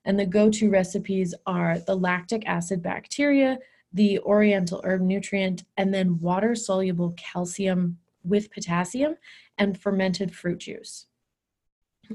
And 0.04 0.18
the 0.18 0.26
go 0.26 0.50
to 0.50 0.70
recipes 0.70 1.34
are 1.46 1.78
the 1.78 1.94
lactic 1.94 2.46
acid 2.46 2.82
bacteria, 2.82 3.58
the 3.92 4.18
oriental 4.20 4.80
herb 4.84 5.00
nutrient, 5.00 5.64
and 5.76 5.94
then 5.94 6.18
water 6.20 6.54
soluble 6.54 7.14
calcium 7.16 7.98
with 8.22 8.50
potassium 8.50 9.16
and 9.58 9.80
fermented 9.80 10.34
fruit 10.34 10.58
juice. 10.58 11.06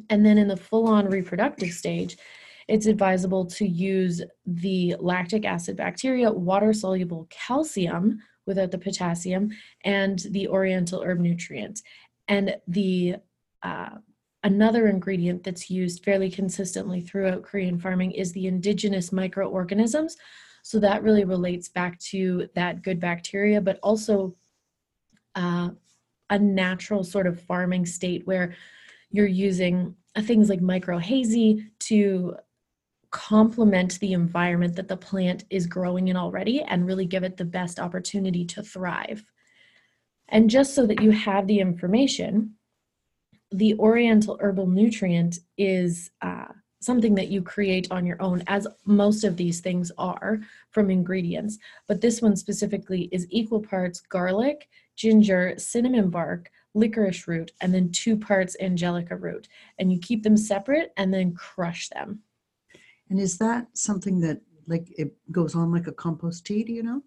And 0.10 0.26
then 0.26 0.38
in 0.38 0.48
the 0.48 0.58
full 0.58 0.88
on 0.88 1.08
reproductive 1.08 1.72
stage, 1.72 2.18
it's 2.68 2.86
advisable 2.86 3.46
to 3.46 3.68
use 3.68 4.22
the 4.46 4.96
lactic 5.00 5.46
acid 5.46 5.76
bacteria, 5.76 6.32
water 6.32 6.74
soluble 6.74 7.28
calcium 7.32 8.22
without 8.46 8.70
the 8.72 8.78
potassium, 8.78 9.50
and 9.84 10.20
the 10.30 10.48
oriental 10.48 11.02
herb 11.02 11.20
nutrient. 11.20 11.82
And 12.28 12.58
the 12.68 13.16
uh, 13.64 13.90
another 14.44 14.88
ingredient 14.88 15.44
that's 15.44 15.70
used 15.70 16.04
fairly 16.04 16.30
consistently 16.30 17.02
throughout 17.02 17.44
Korean 17.44 17.80
farming 17.80 18.12
is 18.12 18.32
the 18.32 18.48
indigenous 18.48 19.12
microorganisms. 19.12 20.18
So 20.64 20.80
that 20.80 21.04
really 21.04 21.26
relates 21.26 21.68
back 21.68 22.00
to 22.00 22.50
that 22.56 22.82
good 22.82 23.00
bacteria, 23.00 23.62
but 23.62 23.80
also 23.82 24.36
uh, 25.36 25.70
a 26.30 26.40
natural 26.40 27.04
sort 27.04 27.28
of 27.28 27.42
farming 27.42 27.86
state 27.86 28.26
where 28.28 28.56
you're 29.12 29.28
using 29.28 29.96
uh, 30.16 30.22
things 30.22 30.50
like 30.50 30.62
mycorrhizae 30.62 31.66
to 31.80 32.36
complement 33.12 34.00
the 34.00 34.14
environment 34.14 34.76
that 34.76 34.88
the 34.88 34.98
plant 34.98 35.44
is 35.50 35.66
growing 35.66 36.10
in 36.10 36.16
already 36.16 36.62
and 36.62 36.86
really 36.86 37.06
give 37.06 37.24
it 37.24 37.38
the 37.38 37.46
best 37.46 37.80
opportunity 37.80 38.46
to 38.46 38.62
thrive. 38.62 39.24
And 40.28 40.50
just 40.50 40.76
so 40.76 40.86
that 40.86 41.02
you 41.02 41.10
have 41.10 41.48
the 41.48 41.60
information, 41.60 42.56
the 43.52 43.76
oriental 43.80 44.38
herbal 44.42 44.68
nutrient 44.68 45.40
is 45.58 46.12
uh, 46.22 46.46
something 46.82 47.16
that 47.16 47.30
you 47.30 47.42
create 47.42 47.88
on 47.92 48.06
your 48.06 48.22
own, 48.22 48.44
as 48.48 48.68
most 48.86 49.24
of 49.24 49.38
these 49.38 49.60
things 49.60 49.92
are 49.98 50.40
from 50.72 50.90
ingredients. 50.90 51.58
But 51.88 52.02
this 52.02 52.22
one 52.22 52.36
specifically 52.36 53.10
is 53.12 53.28
equal 53.30 53.62
parts 53.62 54.02
garlic, 54.02 54.70
ginger, 54.96 55.56
cinnamon 55.58 56.10
bark, 56.10 56.52
licorice 56.74 57.28
root, 57.28 57.52
and 57.62 57.74
then 57.74 57.92
two 57.92 58.16
parts 58.16 58.56
angelica 58.60 59.16
root. 59.16 59.48
And 59.78 59.92
you 59.92 60.00
keep 60.00 60.24
them 60.24 60.38
separate 60.38 60.94
and 60.98 61.14
then 61.14 61.34
crush 61.34 61.90
them. 61.90 62.22
And 63.10 63.20
is 63.20 63.38
that 63.40 63.68
something 63.74 64.20
that 64.22 64.42
like 64.68 64.88
it 64.98 65.14
goes 65.32 65.56
on 65.56 65.72
like 65.72 65.88
a 65.88 65.92
compost 65.92 66.46
tea? 66.46 66.64
Do 66.64 66.74
you 66.74 66.84
know? 66.84 67.02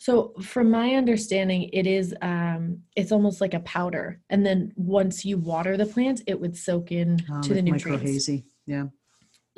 So, 0.00 0.32
from 0.40 0.70
my 0.70 0.94
understanding, 0.94 1.68
it 1.74 1.86
is 1.86 2.14
um, 2.22 2.78
it's 2.96 3.12
almost 3.12 3.42
like 3.42 3.52
a 3.52 3.60
powder, 3.60 4.18
and 4.30 4.46
then 4.46 4.72
once 4.76 5.26
you 5.26 5.36
water 5.36 5.76
the 5.76 5.84
plant, 5.84 6.22
it 6.26 6.40
would 6.40 6.56
soak 6.56 6.90
in 6.90 7.18
Uh, 7.30 7.42
to 7.42 7.52
the 7.52 7.60
nutrients. 7.60 8.02
mycorrhizae. 8.04 8.44
Yeah. 8.66 8.86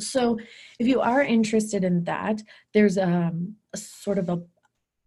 So, 0.01 0.41
if 0.81 0.89
you 0.89 1.01
are 1.01 1.23
interested 1.23 1.85
in 1.85 2.03
that, 2.05 2.43
there's 2.75 2.99
um, 2.99 3.55
a 3.73 3.77
sort 3.77 4.19
of 4.19 4.29
a 4.29 4.43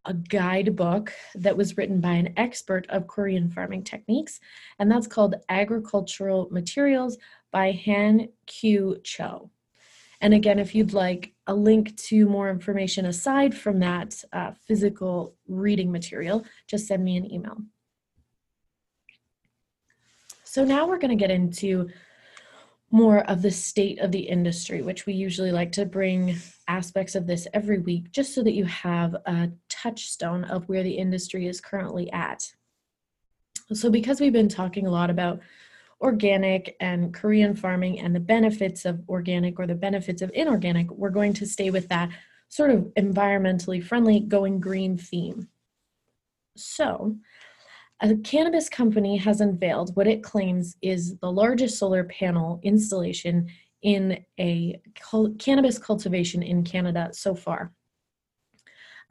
a 0.07 0.13
guidebook 0.13 1.11
that 1.33 1.57
was 1.57 1.75
written 1.77 1.99
by 1.99 2.13
an 2.13 2.31
expert 2.37 2.85
of 2.89 3.07
Korean 3.07 3.49
farming 3.49 3.83
techniques, 3.83 4.39
and 4.79 4.89
that's 4.89 5.07
called 5.07 5.35
Agricultural 5.49 6.47
Materials 6.49 7.17
by 7.51 7.71
Han 7.85 8.29
Kyu 8.45 9.01
Cho. 9.03 9.49
And 10.21 10.33
again, 10.33 10.59
if 10.59 10.73
you'd 10.75 10.93
like 10.93 11.33
a 11.47 11.53
link 11.53 11.95
to 11.97 12.25
more 12.27 12.49
information 12.49 13.05
aside 13.05 13.55
from 13.55 13.79
that 13.79 14.23
uh, 14.33 14.51
physical 14.67 15.35
reading 15.47 15.91
material, 15.91 16.45
just 16.67 16.87
send 16.87 17.03
me 17.03 17.17
an 17.17 17.31
email. 17.31 17.57
So 20.43 20.63
now 20.63 20.87
we're 20.87 20.99
going 20.99 21.17
to 21.17 21.21
get 21.21 21.31
into 21.31 21.89
more 22.91 23.29
of 23.29 23.41
the 23.41 23.51
state 23.51 23.99
of 23.99 24.11
the 24.11 24.19
industry, 24.19 24.81
which 24.81 25.05
we 25.05 25.13
usually 25.13 25.51
like 25.51 25.71
to 25.73 25.85
bring 25.85 26.37
aspects 26.67 27.13
of 27.15 27.27
this 27.27 27.47
every 27.53 27.79
week, 27.79 28.11
just 28.11 28.33
so 28.33 28.41
that 28.41 28.53
you 28.53 28.63
have 28.65 29.15
a 29.25 29.49
touchstone 29.69 30.45
of 30.45 30.67
where 30.69 30.83
the 30.83 30.93
industry 30.93 31.47
is 31.47 31.59
currently 31.59 32.09
at. 32.11 32.49
So, 33.73 33.89
because 33.89 34.21
we've 34.21 34.31
been 34.31 34.47
talking 34.47 34.87
a 34.87 34.91
lot 34.91 35.09
about 35.09 35.41
organic 36.01 36.75
and 36.79 37.13
Korean 37.13 37.55
farming 37.55 37.99
and 37.99 38.15
the 38.15 38.19
benefits 38.19 38.85
of 38.85 39.01
organic 39.07 39.59
or 39.59 39.67
the 39.67 39.75
benefits 39.75 40.21
of 40.21 40.31
inorganic, 40.33 40.91
we're 40.91 41.09
going 41.09 41.33
to 41.33 41.45
stay 41.45 41.69
with 41.69 41.87
that 41.89 42.09
sort 42.49 42.71
of 42.71 42.81
environmentally 42.97 43.83
friendly, 43.83 44.19
going 44.19 44.59
green 44.59 44.97
theme. 44.97 45.47
So, 46.55 47.17
a 48.01 48.15
cannabis 48.17 48.67
company 48.69 49.17
has 49.17 49.39
unveiled 49.39 49.95
what 49.95 50.07
it 50.07 50.21
claims 50.21 50.75
is 50.81 51.17
the 51.17 51.31
largest 51.31 51.77
solar 51.77 52.03
panel 52.03 52.59
installation 52.61 53.47
in 53.81 54.23
a 54.39 54.81
cul- 54.99 55.33
cannabis 55.39 55.77
cultivation 55.77 56.43
in 56.43 56.63
Canada 56.63 57.09
so 57.13 57.35
far. 57.35 57.71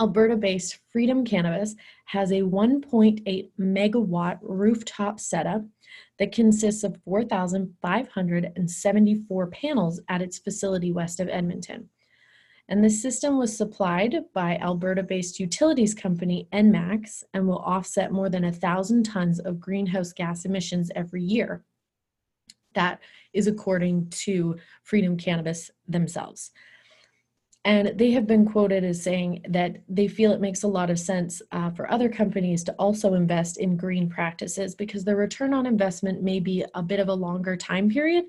Alberta 0.01 0.37
based 0.37 0.81
Freedom 0.91 1.25
Cannabis 1.25 1.77
has 2.07 2.33
a 2.33 2.43
1.8 2.43 3.51
megawatt 3.59 4.39
rooftop 4.43 5.21
setup 5.21 5.63
that 6.19 6.33
consists 6.33 6.85
of 6.85 6.97
4,574 7.05 9.47
panels 9.49 10.01
at 10.09 10.23
its 10.23 10.39
facility 10.39 10.93
west 10.93 11.21
of 11.21 11.29
Edmonton. 11.29 11.91
And 12.69 12.83
the 12.83 12.91
system 12.91 13.37
was 13.37 13.57
supplied 13.57 14.17
by 14.33 14.57
Alberta 14.57 15.03
based 15.03 15.39
utilities 15.39 15.95
company 15.95 16.49
ENMAX 16.53 17.23
and 17.35 17.47
will 17.47 17.59
offset 17.59 18.11
more 18.11 18.31
than 18.31 18.45
a 18.45 18.53
thousand 18.53 19.03
tons 19.03 19.39
of 19.39 19.61
greenhouse 19.61 20.13
gas 20.13 20.47
emissions 20.47 20.91
every 20.95 21.23
year. 21.23 21.63
That 22.75 23.01
is 23.33 23.47
according 23.47 24.11
to 24.11 24.57
Freedom 24.83 25.17
Cannabis 25.17 25.71
themselves. 25.87 26.51
And 27.65 27.99
they 27.99 28.11
have 28.11 28.27
been 28.27 28.45
quoted 28.45 28.85
as 28.85 29.03
saying 29.03 29.43
that 29.49 29.77
they 29.89 30.07
feel 30.07 30.33
it 30.33 30.41
makes 30.41 30.65
a 30.65 30.69
lot 30.69 30.91
of 30.91 30.99
sense 30.99 31.41
uh, 31.51 31.71
for 31.71 31.91
other 31.91 32.11
companies 32.11 32.63
to 32.65 32.73
also 32.75 33.15
invest 33.15 33.57
in 33.57 33.77
green 33.77 34.11
practices 34.11 34.75
because 34.75 35.03
the 35.03 35.17
return 35.17 35.55
on 35.55 35.65
investment 35.65 36.23
may 36.23 36.41
be 36.41 36.63
a 36.75 36.83
bit 36.83 37.01
of 37.01 37.09
a 37.09 37.15
longer 37.15 37.57
time 37.57 37.89
period, 37.89 38.27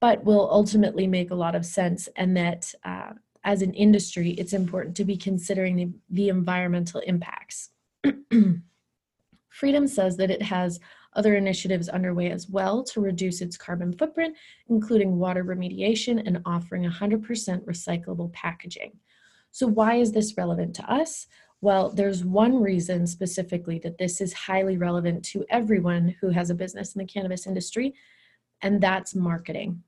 but 0.00 0.24
will 0.24 0.48
ultimately 0.50 1.06
make 1.06 1.30
a 1.30 1.34
lot 1.34 1.54
of 1.54 1.66
sense. 1.66 2.08
And 2.16 2.34
that 2.38 2.72
uh, 2.84 3.10
as 3.44 3.60
an 3.60 3.74
industry, 3.74 4.30
it's 4.30 4.54
important 4.54 4.96
to 4.96 5.04
be 5.04 5.16
considering 5.16 5.76
the, 5.76 5.90
the 6.08 6.28
environmental 6.30 7.00
impacts. 7.00 7.68
Freedom 9.50 9.86
says 9.86 10.16
that 10.16 10.30
it 10.30 10.40
has 10.40 10.80
other 11.14 11.34
initiatives 11.34 11.88
underway 11.88 12.30
as 12.30 12.48
well 12.48 12.82
to 12.84 13.00
reduce 13.00 13.40
its 13.40 13.56
carbon 13.56 13.92
footprint, 13.92 14.36
including 14.68 15.18
water 15.18 15.44
remediation 15.44 16.22
and 16.26 16.40
offering 16.44 16.84
100% 16.84 17.22
recyclable 17.64 18.32
packaging. 18.32 18.92
So, 19.50 19.66
why 19.66 19.96
is 19.96 20.12
this 20.12 20.36
relevant 20.36 20.74
to 20.76 20.90
us? 20.90 21.26
Well, 21.60 21.90
there's 21.90 22.24
one 22.24 22.60
reason 22.60 23.06
specifically 23.06 23.78
that 23.80 23.98
this 23.98 24.20
is 24.20 24.32
highly 24.32 24.78
relevant 24.78 25.24
to 25.26 25.44
everyone 25.48 26.16
who 26.20 26.30
has 26.30 26.50
a 26.50 26.54
business 26.54 26.94
in 26.94 26.98
the 26.98 27.04
cannabis 27.04 27.46
industry, 27.46 27.94
and 28.62 28.80
that's 28.80 29.14
marketing. 29.14 29.82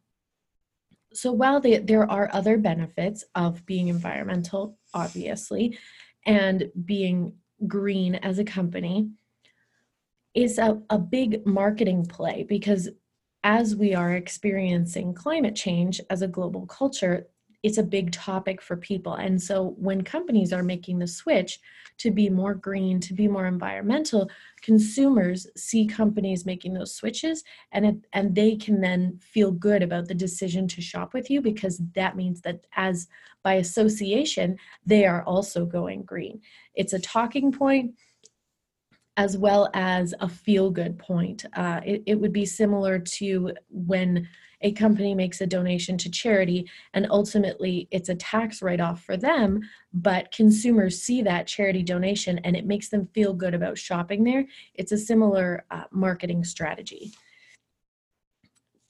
So, 1.15 1.33
while 1.33 1.61
they, 1.61 1.79
there 1.79 2.09
are 2.11 2.29
other 2.33 2.59
benefits 2.59 3.25
of 3.35 3.65
being 3.67 3.89
environmental, 3.89 4.79
obviously, 4.93 5.79
and 6.27 6.71
being 6.85 7.33
green 7.67 8.17
as 8.17 8.39
a 8.39 8.45
company, 8.45 9.09
is 10.35 10.59
a, 10.59 10.81
a 10.91 10.99
big 10.99 11.47
marketing 11.47 12.05
play 12.07 12.45
because 12.49 12.89
as 13.45 13.77
we 13.77 13.95
are 13.95 14.15
experiencing 14.15 15.15
climate 15.15 15.55
change 15.55 16.01
as 16.11 16.23
a 16.23 16.29
global 16.29 16.67
culture, 16.67 17.27
it's 17.63 17.79
a 17.79 17.83
big 17.83 18.13
topic 18.13 18.61
for 18.61 18.77
people. 18.77 19.15
And 19.15 19.41
so 19.41 19.75
when 19.79 20.03
companies 20.03 20.53
are 20.53 20.63
making 20.63 20.99
the 20.99 21.07
switch 21.07 21.61
to 21.97 22.11
be 22.11 22.29
more 22.29 22.55
green, 22.55 23.01
to 23.01 23.15
be 23.15 23.27
more 23.27 23.47
environmental, 23.47 24.31
consumers 24.61 25.47
see 25.57 25.87
companies 25.87 26.45
making 26.45 26.75
those 26.75 26.95
switches 26.95 27.43
and 27.73 27.87
it, 27.87 27.97
and 28.13 28.35
they 28.35 28.57
can 28.57 28.83
then 28.83 29.19
feel 29.23 29.51
good 29.51 29.83
about 29.83 30.09
the 30.09 30.15
decision 30.15 30.69
to 30.69 30.83
shop 30.83 31.15
with 31.15 31.31
you 31.31 31.41
because 31.41 31.81
that 31.95 32.17
means 32.17 32.43
that 32.43 32.67
as 32.77 33.09
by 33.43 33.55
association 33.55 34.57
they 34.85 35.07
are 35.07 35.23
also 35.25 35.65
going 35.65 36.03
green. 36.03 36.41
It's 36.75 36.93
a 36.93 36.99
talking 36.99 37.51
point 37.51 37.93
as 39.17 39.37
well 39.37 39.71
as 39.75 40.15
a 40.21 40.29
feel 40.29 40.71
good 40.71 40.99
point. 40.99 41.45
Uh, 41.55 41.81
it, 41.85 42.03
it 42.07 42.15
would 42.17 42.33
be 42.33 42.45
similar 42.45 42.99
to 42.99 43.53
when 43.71 44.29
a 44.61 44.73
company 44.73 45.15
makes 45.15 45.41
a 45.41 45.47
donation 45.47 45.97
to 45.99 46.11
charity 46.11 46.69
and 46.95 47.07
ultimately 47.11 47.87
it's 47.91 48.09
a 48.09 48.15
tax 48.15 48.63
write 48.63 48.81
off 48.81 49.05
for 49.05 49.17
them, 49.17 49.61
but 49.93 50.33
consumers 50.33 51.03
see 51.03 51.23
that 51.23 51.47
charity 51.47 51.83
donation 51.83 52.39
and 52.39 52.57
it 52.57 52.67
makes 52.67 52.89
them 52.89 53.07
feel 53.15 53.35
good 53.35 53.55
about 53.55 53.79
shopping 53.79 54.25
there. 54.25 54.47
It's 54.75 54.93
a 54.93 54.99
similar 54.99 55.65
uh, 55.71 55.85
marketing 55.91 56.45
strategy. 56.45 57.13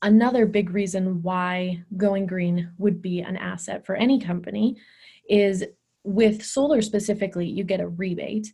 Another 0.00 0.46
big 0.46 0.70
reason 0.70 1.22
why 1.22 1.82
going 1.96 2.26
green 2.26 2.70
would 2.78 3.02
be 3.02 3.20
an 3.20 3.36
asset 3.36 3.84
for 3.84 3.96
any 3.96 4.20
company 4.20 4.76
is 5.28 5.64
with 6.04 6.44
solar 6.44 6.82
specifically, 6.82 7.46
you 7.46 7.64
get 7.64 7.80
a 7.80 7.88
rebate 7.88 8.52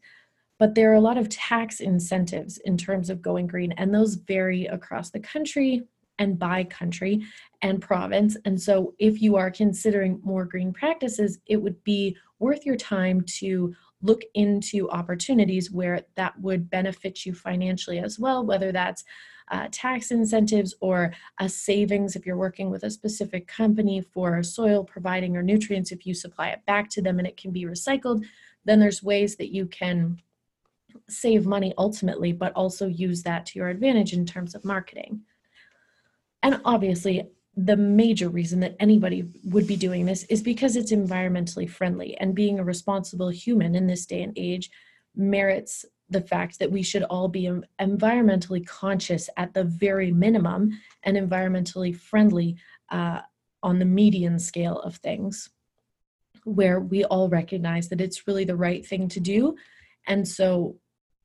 but 0.60 0.74
there 0.74 0.92
are 0.92 0.96
a 0.96 1.00
lot 1.00 1.16
of 1.16 1.30
tax 1.30 1.80
incentives 1.80 2.58
in 2.58 2.76
terms 2.76 3.08
of 3.08 3.22
going 3.22 3.46
green, 3.46 3.72
and 3.72 3.92
those 3.92 4.14
vary 4.14 4.66
across 4.66 5.10
the 5.10 5.18
country 5.18 5.82
and 6.18 6.38
by 6.38 6.62
country 6.64 7.22
and 7.62 7.80
province. 7.80 8.36
And 8.44 8.60
so, 8.60 8.94
if 8.98 9.22
you 9.22 9.36
are 9.36 9.50
considering 9.50 10.20
more 10.22 10.44
green 10.44 10.72
practices, 10.72 11.38
it 11.46 11.56
would 11.56 11.82
be 11.82 12.14
worth 12.38 12.66
your 12.66 12.76
time 12.76 13.22
to 13.38 13.74
look 14.02 14.20
into 14.34 14.90
opportunities 14.90 15.70
where 15.70 16.02
that 16.16 16.38
would 16.38 16.68
benefit 16.68 17.24
you 17.24 17.32
financially 17.34 17.98
as 17.98 18.18
well, 18.18 18.44
whether 18.44 18.70
that's 18.70 19.02
uh, 19.50 19.66
tax 19.72 20.10
incentives 20.10 20.74
or 20.80 21.12
a 21.38 21.48
savings 21.48 22.16
if 22.16 22.26
you're 22.26 22.36
working 22.36 22.70
with 22.70 22.84
a 22.84 22.90
specific 22.90 23.48
company 23.48 24.00
for 24.00 24.42
soil 24.42 24.84
providing 24.84 25.36
or 25.36 25.42
nutrients 25.42 25.90
if 25.90 26.06
you 26.06 26.14
supply 26.14 26.48
it 26.48 26.64
back 26.66 26.88
to 26.88 27.02
them 27.02 27.18
and 27.18 27.26
it 27.26 27.36
can 27.36 27.50
be 27.50 27.64
recycled 27.64 28.24
then 28.64 28.78
there's 28.78 29.02
ways 29.02 29.34
that 29.36 29.52
you 29.52 29.66
can 29.66 30.20
save 31.08 31.46
money 31.46 31.72
ultimately 31.78 32.32
but 32.32 32.52
also 32.54 32.86
use 32.86 33.22
that 33.22 33.46
to 33.46 33.58
your 33.58 33.68
advantage 33.68 34.12
in 34.12 34.24
terms 34.24 34.54
of 34.54 34.64
marketing 34.64 35.20
and 36.42 36.60
obviously 36.64 37.28
the 37.56 37.76
major 37.76 38.28
reason 38.28 38.60
that 38.60 38.76
anybody 38.80 39.28
would 39.44 39.66
be 39.66 39.76
doing 39.76 40.06
this 40.06 40.24
is 40.24 40.42
because 40.42 40.76
it's 40.76 40.92
environmentally 40.92 41.68
friendly 41.68 42.16
and 42.18 42.34
being 42.34 42.58
a 42.58 42.64
responsible 42.64 43.28
human 43.28 43.74
in 43.74 43.86
this 43.86 44.06
day 44.06 44.22
and 44.22 44.32
age 44.36 44.70
merits 45.16 45.84
the 46.10 46.20
fact 46.20 46.58
that 46.58 46.70
we 46.70 46.82
should 46.82 47.04
all 47.04 47.28
be 47.28 47.50
environmentally 47.80 48.66
conscious 48.66 49.30
at 49.36 49.54
the 49.54 49.64
very 49.64 50.10
minimum 50.10 50.70
and 51.04 51.16
environmentally 51.16 51.96
friendly 51.96 52.56
uh, 52.90 53.20
on 53.62 53.78
the 53.78 53.84
median 53.84 54.38
scale 54.38 54.80
of 54.80 54.96
things, 54.96 55.50
where 56.44 56.80
we 56.80 57.04
all 57.04 57.28
recognize 57.28 57.88
that 57.88 58.00
it's 58.00 58.26
really 58.26 58.44
the 58.44 58.56
right 58.56 58.84
thing 58.84 59.08
to 59.08 59.20
do. 59.20 59.54
And 60.06 60.26
so 60.26 60.76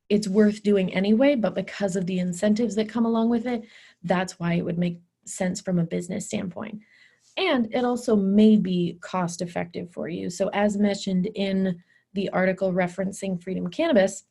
it's 0.10 0.28
worth 0.28 0.64
doing 0.64 0.94
anyway, 0.94 1.36
but 1.36 1.56
because 1.56 1.96
of 1.96 2.06
the 2.06 2.20
incentives 2.20 2.76
that 2.76 2.90
come 2.90 3.06
along 3.06 3.30
with 3.30 3.46
it, 3.46 3.64
that's 4.04 4.40
why 4.40 4.54
it 4.54 4.66
would 4.66 4.78
make 4.78 5.00
sense 5.26 5.62
from 5.62 5.80
a 5.80 5.84
business 5.84 6.28
standpoint. 6.28 6.80
And 7.38 7.74
it 7.74 7.84
also 7.84 8.16
may 8.16 8.56
be 8.56 8.98
cost 9.02 9.42
effective 9.42 9.92
for 9.92 10.08
you. 10.08 10.30
So, 10.30 10.50
as 10.54 10.78
mentioned 10.78 11.28
in 11.36 11.84
the 12.14 12.30
article 12.30 12.72
referencing 12.72 13.42
Freedom 13.42 13.68
Cannabis, 13.68 14.24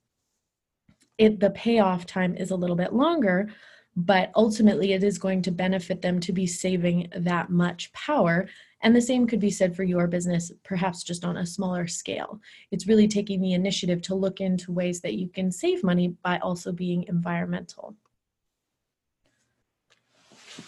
it 1.19 1.41
the 1.41 1.51
payoff 1.51 2.07
time 2.07 2.37
is 2.37 2.51
a 2.51 2.57
little 2.57 2.77
bit 2.77 2.93
longer 2.93 3.51
but 3.97 4.31
ultimately 4.35 4.93
it 4.93 5.05
is 5.05 5.19
going 5.19 5.43
to 5.43 5.51
benefit 5.51 6.03
them 6.03 6.19
to 6.21 6.33
be 6.33 6.47
saving 6.47 7.09
that 7.17 7.51
much 7.51 7.93
power 7.93 8.49
and 8.85 8.94
the 8.94 9.01
same 9.01 9.27
could 9.27 9.40
be 9.40 9.51
said 9.51 9.75
for 9.75 9.83
your 9.83 10.07
business 10.07 10.53
perhaps 10.62 11.03
just 11.03 11.25
on 11.25 11.38
a 11.38 11.47
smaller 11.47 11.87
scale. 11.87 12.40
It's 12.70 12.87
really 12.87 13.09
taking 13.09 13.40
the 13.40 13.55
initiative 13.55 14.03
to 14.03 14.14
look 14.14 14.40
into 14.40 14.73
ways 14.73 15.01
that 15.01 15.14
you 15.14 15.29
can 15.29 15.51
save 15.51 15.83
money 15.83 16.09
by 16.23 16.38
also 16.38 16.70
being 16.70 17.05
environmental. 17.09 17.97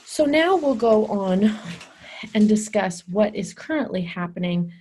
So 0.05 0.25
now 0.25 0.57
we'll 0.57 0.75
go 0.75 1.07
on 1.07 1.57
and 2.35 2.49
discuss 2.49 3.07
what 3.07 3.37
is 3.37 3.55
currently 3.55 4.03
happening 4.03 4.73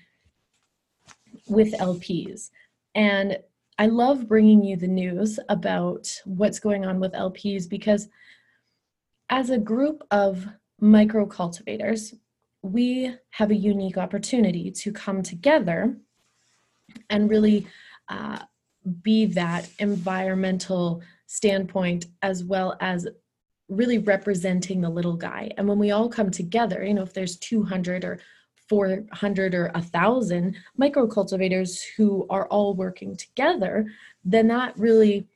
with 1.48 1.74
LPs 1.74 2.50
and 2.96 3.38
I 3.78 3.88
love 3.88 4.30
bringing 4.30 4.64
you 4.64 4.78
the 4.78 4.88
news 4.88 5.38
about 5.50 6.10
what's 6.24 6.60
going 6.60 6.86
on 6.86 7.00
with 7.02 7.12
LPs 7.12 7.70
because 7.70 8.08
as 9.30 9.50
a 9.50 9.58
group 9.58 10.02
of 10.12 10.48
micro 10.80 11.26
cultivators, 11.26 12.14
we 12.66 13.16
have 13.30 13.52
a 13.52 13.56
unique 13.56 13.98
opportunity 13.98 14.72
to 14.72 14.92
come 14.92 15.22
together 15.22 15.96
and 17.10 17.30
really 17.30 17.68
uh, 18.10 18.40
be 19.02 19.26
that 19.26 19.70
environmental 19.80 21.02
standpoint 21.28 22.06
as 22.22 22.44
well 22.44 22.76
as 22.80 23.08
really 23.70 23.98
representing 23.98 24.82
the 24.82 24.90
little 24.90 25.16
guy. 25.16 25.52
And 25.58 25.68
when 25.68 25.80
we 25.80 25.92
all 25.92 26.10
come 26.10 26.30
together, 26.30 26.84
you 26.84 26.94
know, 26.94 27.04
if 27.04 27.14
there's 27.14 27.38
200 27.38 28.04
or 28.04 28.20
400 28.70 29.54
or 29.54 29.72
1,000 29.74 30.56
microcultivators 30.80 31.80
who 31.98 32.26
are 32.30 32.48
all 32.48 32.74
working 32.74 33.16
together, 33.16 33.92
then 34.24 34.48
that 34.48 34.78
really 34.78 35.28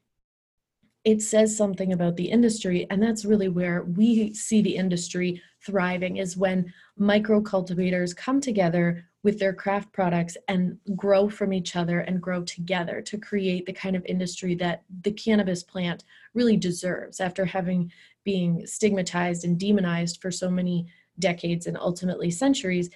it 1.03 1.21
says 1.21 1.55
something 1.55 1.93
about 1.93 2.15
the 2.17 2.29
industry 2.29 2.85
and 2.89 3.01
that's 3.01 3.25
really 3.25 3.49
where 3.49 3.83
we 3.83 4.33
see 4.33 4.61
the 4.61 4.75
industry 4.75 5.41
thriving 5.65 6.17
is 6.17 6.37
when 6.37 6.71
micro 6.97 7.41
cultivators 7.41 8.13
come 8.13 8.41
together 8.41 9.05
with 9.23 9.37
their 9.39 9.53
craft 9.53 9.91
products 9.91 10.37
and 10.47 10.77
grow 10.95 11.29
from 11.29 11.51
each 11.51 11.75
other 11.75 11.99
and 12.01 12.21
grow 12.21 12.41
together 12.43 13.01
to 13.01 13.17
create 13.17 13.65
the 13.65 13.73
kind 13.73 13.95
of 13.95 14.05
industry 14.05 14.55
that 14.55 14.83
the 15.01 15.11
cannabis 15.11 15.63
plant 15.63 16.03
really 16.33 16.57
deserves 16.57 17.19
after 17.19 17.45
having 17.45 17.91
being 18.23 18.65
stigmatized 18.65 19.43
and 19.45 19.59
demonized 19.59 20.21
for 20.21 20.31
so 20.31 20.49
many 20.49 20.87
decades 21.19 21.67
and 21.67 21.77
ultimately 21.77 22.31
centuries 22.31 22.89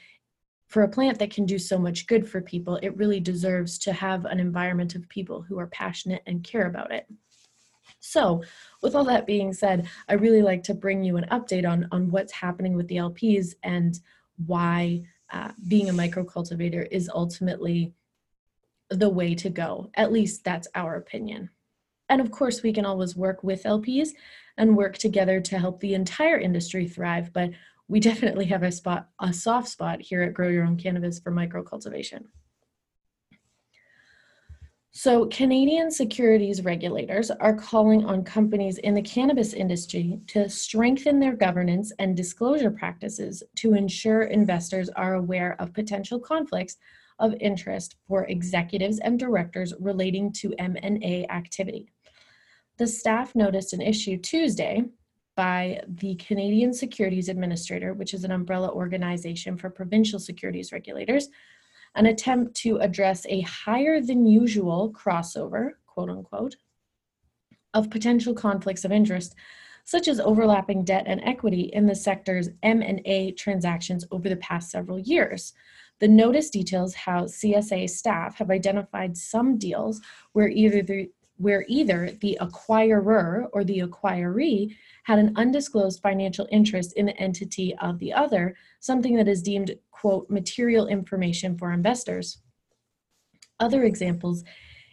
for 0.74 0.82
a 0.82 0.90
plant 0.90 1.20
that 1.20 1.30
can 1.30 1.46
do 1.46 1.60
so 1.60 1.78
much 1.78 2.08
good 2.08 2.28
for 2.28 2.42
people, 2.42 2.78
it 2.78 2.98
really 2.98 3.20
deserves 3.20 3.78
to 3.78 3.94
have 3.94 4.26
an 4.26 4.40
environment 4.40 4.96
of 4.96 5.08
people 5.08 5.40
who 5.44 5.60
are 5.60 5.68
passionate 5.68 6.24
and 6.26 6.44
care 6.44 6.66
about 6.66 6.92
it. 6.92 7.06
So, 8.06 8.44
with 8.82 8.96
all 8.96 9.06
that 9.06 9.26
being 9.26 9.54
said, 9.54 9.88
I 10.10 10.16
really 10.16 10.42
like 10.42 10.62
to 10.64 10.74
bring 10.74 11.06
you 11.06 11.16
an 11.16 11.26
update 11.32 11.66
on, 11.66 11.88
on 11.94 12.12
what's 12.12 12.34
happening 12.34 12.76
with 12.76 12.90
the 12.90 12.98
LPs 12.98 13.54
and 13.64 13.98
why 14.46 15.04
uh, 15.32 15.52
being 15.70 15.90
a 15.90 15.94
microcultivator 15.94 16.86
is 16.92 17.10
ultimately 17.14 17.94
the 18.90 19.08
way 19.08 19.34
to 19.36 19.50
go. 19.50 19.90
At 19.96 20.12
least 20.12 20.44
that's 20.44 20.68
our 20.76 20.96
opinion. 20.96 21.50
And 22.10 22.20
of 22.20 22.30
course, 22.30 22.62
we 22.62 22.74
can 22.74 22.86
always 22.86 23.16
work 23.16 23.42
with 23.42 23.64
LPs 23.64 24.10
and 24.58 24.76
work 24.76 24.98
together 24.98 25.40
to 25.40 25.58
help 25.58 25.80
the 25.80 25.94
entire 25.94 26.38
industry 26.38 26.90
thrive. 26.90 27.32
But 27.32 27.52
we 27.88 28.02
definitely 28.02 28.46
have 28.46 28.64
a 28.64 28.72
spot, 28.74 29.08
a 29.22 29.32
soft 29.32 29.70
spot 29.70 30.02
here 30.02 30.24
at 30.24 30.34
Grow 30.34 30.50
Your 30.50 30.66
Own 30.66 30.76
Cannabis 30.76 31.20
for 31.20 31.32
microcultivation. 31.32 32.26
So, 34.96 35.26
Canadian 35.26 35.90
securities 35.90 36.64
regulators 36.64 37.32
are 37.32 37.56
calling 37.56 38.06
on 38.06 38.24
companies 38.24 38.78
in 38.78 38.94
the 38.94 39.02
cannabis 39.02 39.54
industry 39.54 40.20
to 40.28 40.48
strengthen 40.48 41.20
their 41.20 41.36
governance 41.36 41.92
and 41.98 42.16
disclosure 42.16 42.70
practices 42.70 43.42
to 43.56 43.74
ensure 43.74 44.26
investors 44.26 44.90
are 44.90 45.16
aware 45.16 45.56
of 45.60 45.74
potential 45.74 46.20
conflicts 46.20 46.78
of 47.18 47.34
interest 47.40 47.96
for 48.08 48.26
executives 48.26 49.00
and 49.00 49.18
directors 49.18 49.74
relating 49.80 50.32
to 50.34 50.54
M&A 50.60 51.26
activity. 51.32 51.90
The 52.78 52.86
staff 52.86 53.34
noticed 53.34 53.74
an 53.74 53.82
issue 53.82 54.18
Tuesday 54.18 54.84
by 55.36 55.82
the 55.88 56.14
Canadian 56.16 56.72
Securities 56.72 57.30
Administrator, 57.30 57.96
which 57.96 58.14
is 58.14 58.26
an 58.26 58.32
umbrella 58.32 58.70
organization 58.70 59.58
for 59.58 59.72
provincial 59.72 60.20
securities 60.20 60.72
regulators, 60.72 61.30
an 61.96 62.06
attempt 62.06 62.56
to 62.56 62.78
address 62.78 63.26
a 63.30 63.42
higher 63.42 64.02
than 64.02 64.26
usual 64.26 64.92
crossover, 64.94 65.72
quote 65.86 66.10
unquote, 66.10 66.56
of 67.74 67.90
potential 67.90 68.34
conflicts 68.34 68.86
of 68.86 68.92
interest, 68.92 69.36
such 69.86 70.08
as 70.08 70.20
overlapping 70.20 70.84
debt 70.84 71.04
and 71.08 71.22
equity 71.24 71.70
in 71.74 71.86
the 71.86 71.96
sector's 71.96 72.50
M&A 72.62 73.32
transactions 73.34 74.06
over 74.12 74.30
the 74.30 74.38
past 74.38 74.72
several 74.72 75.00
years. 75.00 75.54
The 76.00 76.08
notice 76.08 76.50
details 76.50 76.94
how 76.94 77.26
CSA 77.26 77.90
staff 77.90 78.38
have 78.38 78.50
identified 78.50 79.18
some 79.18 79.58
deals 79.58 80.02
where 80.32 80.50
either 80.50 80.82
the 80.82 81.10
where 81.38 81.66
either 81.68 82.12
the 82.22 82.38
acquirer 82.42 83.48
or 83.54 83.64
the 83.64 83.80
acquiree 83.80 84.76
had 85.04 85.20
an 85.20 85.34
undisclosed 85.36 86.02
financial 86.02 86.48
interest 86.52 86.94
in 86.96 87.08
the 87.08 87.18
entity 87.18 87.76
of 87.82 88.00
the 88.00 88.14
other, 88.14 88.56
something 88.80 89.16
that 89.16 89.28
is 89.28 89.42
deemed, 89.42 89.76
quote, 89.92 90.30
material 90.30 90.88
information 90.88 91.58
for 91.58 91.74
investors. 91.74 92.40
Other 93.60 93.84
examples 93.84 94.44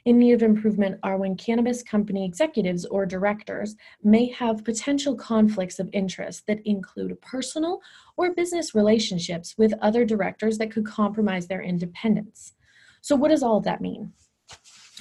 in 0.06 0.18
need 0.18 0.32
of 0.32 0.42
improvement 0.42 0.98
are 1.02 1.18
when 1.18 1.36
cannabis 1.36 1.82
company 1.82 2.24
executives 2.24 2.84
or 2.86 3.04
directors 3.04 3.76
may 4.02 4.30
have 4.30 4.64
potential 4.64 5.14
conflicts 5.14 5.78
of 5.78 5.90
interest 5.92 6.46
that 6.46 6.60
include 6.64 7.20
personal 7.20 7.80
or 8.16 8.34
business 8.34 8.74
relationships 8.74 9.54
with 9.58 9.74
other 9.82 10.04
directors 10.04 10.58
that 10.58 10.70
could 10.70 10.86
compromise 10.86 11.46
their 11.46 11.62
independence. 11.62 12.54
So, 13.02 13.14
what 13.14 13.28
does 13.28 13.42
all 13.42 13.58
of 13.58 13.64
that 13.64 13.80
mean? 13.80 14.12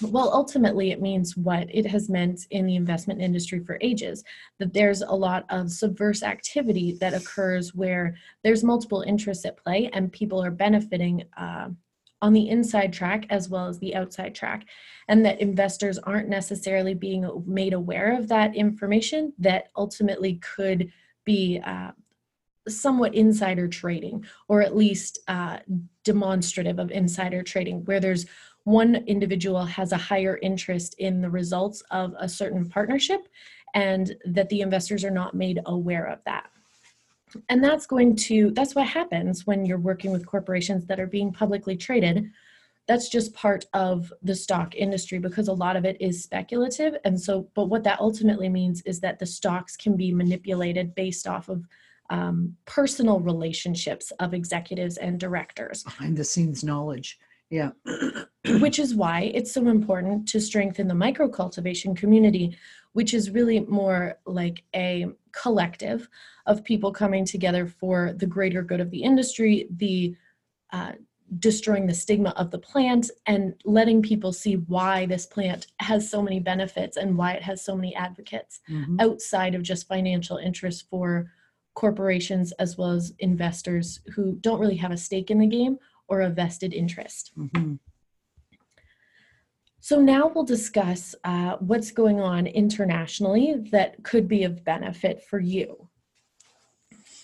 Well, 0.02 0.32
ultimately, 0.34 0.92
it 0.92 1.02
means 1.02 1.36
what 1.36 1.68
it 1.74 1.86
has 1.88 2.10
meant 2.10 2.48
in 2.52 2.66
the 2.66 2.76
investment 2.76 3.22
industry 3.22 3.60
for 3.60 3.78
ages 3.82 4.24
that 4.60 4.74
there's 4.74 5.02
a 5.02 5.12
lot 5.12 5.46
of 5.50 5.68
subverse 5.68 6.24
activity 6.24 6.98
that 7.00 7.14
occurs 7.14 7.74
where 7.74 8.16
there's 8.44 8.64
multiple 8.64 9.02
interests 9.02 9.46
at 9.46 9.58
play 9.58 9.90
and 9.94 10.12
people 10.12 10.44
are 10.44 10.52
benefiting 10.52 11.24
uh, 11.38 11.70
on 12.22 12.34
the 12.34 12.50
inside 12.50 12.92
track 12.92 13.26
as 13.30 13.50
well 13.50 13.68
as 13.68 13.80
the 13.80 13.96
outside 13.96 14.36
track, 14.36 14.66
and 15.08 15.26
that 15.26 15.40
investors 15.40 15.98
aren't 16.00 16.28
necessarily 16.30 16.94
being 16.94 17.30
made 17.46 17.74
aware 17.74 18.18
of 18.18 18.28
that 18.28 18.56
information 18.56 19.34
that 19.40 19.70
ultimately 19.76 20.36
could 20.36 20.92
be. 21.26 21.60
Uh, 21.66 21.92
somewhat 22.68 23.16
insider 23.16 23.68
trading 23.68 24.24
or 24.48 24.62
at 24.62 24.76
least 24.76 25.20
uh, 25.28 25.58
demonstrative 26.04 26.80
of 26.80 26.92
insider 26.92 27.42
trading 27.42 27.84
where 27.86 28.00
there's 28.00 28.26
one 28.70 28.96
individual 29.08 29.66
has 29.66 29.92
a 29.92 29.98
higher 29.98 30.38
interest 30.42 30.96
in 31.00 31.22
the 31.22 31.30
results 31.30 31.82
of 31.90 32.14
a 32.20 32.30
certain 32.30 32.70
partnership 32.70 33.28
and 33.74 34.16
that 34.26 34.50
the 34.50 34.62
investors 34.62 35.04
are 35.04 35.12
not 35.12 35.34
made 35.34 35.60
aware 35.66 36.06
of 36.06 36.20
that. 36.26 36.50
And 37.50 37.64
that's 37.64 37.86
going 37.86 38.16
to, 38.16 38.52
that's 38.52 38.76
what 38.76 38.88
happens 38.88 39.46
when 39.46 39.66
you're 39.66 39.78
working 39.80 40.12
with 40.12 40.26
corporations 40.26 40.86
that 40.86 41.00
are 41.00 41.08
being 41.08 41.32
publicly 41.32 41.76
traded. 41.76 42.30
That's 42.88 43.10
just 43.10 43.34
part 43.34 43.66
of 43.74 44.12
the 44.24 44.36
stock 44.36 44.76
industry 44.76 45.20
because 45.20 45.48
a 45.48 45.54
lot 45.54 45.76
of 45.76 45.86
it 45.86 45.98
is 46.00 46.24
speculative. 46.24 46.96
And 47.06 47.20
so, 47.20 47.48
but 47.54 47.66
what 47.66 47.84
that 47.84 48.00
ultimately 48.00 48.50
means 48.50 48.82
is 48.84 49.00
that 49.02 49.20
the 49.20 49.28
stocks 49.28 49.76
can 49.78 49.96
be 49.96 50.12
manipulated 50.12 50.96
based 50.96 51.28
off 51.28 51.50
of 51.50 51.66
um, 52.10 52.56
personal 52.66 53.20
relationships 53.20 54.12
of 54.20 54.34
executives 54.34 54.98
and 54.98 55.20
directors. 55.20 55.84
Behind 55.84 56.18
the 56.18 56.24
scenes 56.24 56.64
knowledge. 56.64 57.20
Yeah. 57.50 57.72
which 58.60 58.80
is 58.80 58.96
why 58.96 59.32
it's 59.34 59.52
so 59.52 59.68
important 59.68 60.28
to 60.30 60.40
strengthen 60.40 60.88
the 60.88 60.96
micro 60.96 61.28
cultivation 61.28 61.96
community, 61.96 62.58
which 62.94 63.14
is 63.14 63.30
really 63.32 63.60
more 63.62 64.18
like 64.26 64.64
a 64.76 65.08
collective 65.32 66.10
of 66.46 66.64
people 66.64 66.92
coming 66.92 67.26
together 67.26 67.68
for 67.68 68.14
the 68.14 68.26
greater 68.26 68.62
good 68.62 68.80
of 68.80 68.92
the 68.92 69.04
industry, 69.04 69.68
the 69.78 70.16
uh, 70.72 70.94
destroying 71.38 71.86
the 71.86 71.94
stigma 71.94 72.32
of 72.32 72.50
the 72.50 72.58
plant 72.58 73.12
and 73.28 73.54
letting 73.64 74.02
people 74.02 74.34
see 74.34 74.56
why 74.56 75.06
this 75.06 75.28
plant 75.28 75.68
has 75.80 76.10
so 76.10 76.22
many 76.22 76.40
benefits 76.40 76.98
and 76.98 77.16
why 77.16 77.34
it 77.34 77.44
has 77.44 77.64
so 77.64 77.76
many 77.76 77.94
advocates 77.96 78.62
mm-hmm. 78.68 79.00
outside 79.00 79.54
of 79.54 79.62
just 79.62 79.88
financial 79.88 80.38
interest 80.38 80.88
for 80.90 81.32
corporations 81.76 82.52
as 82.54 82.78
well 82.78 82.92
as 82.92 83.14
investors 83.20 84.00
who 84.16 84.36
don't 84.42 84.60
really 84.60 84.76
have 84.76 84.92
a 84.92 84.98
stake 84.98 85.30
in 85.30 85.40
the 85.40 85.48
game 85.48 85.78
or 86.08 86.22
a 86.22 86.30
vested 86.30 86.74
interest. 86.74 87.32
Mm-hmm. 87.38 87.76
So 89.82 90.00
now 90.00 90.28
we'll 90.28 90.44
discuss 90.44 91.16
uh, 91.24 91.58
what's 91.60 91.92
going 91.92 92.20
on 92.20 92.48
internationally 92.48 93.56
that 93.72 94.04
could 94.04 94.28
be 94.28 94.44
of 94.44 94.64
benefit 94.64 95.24
for 95.24 95.40
you. 95.40 95.88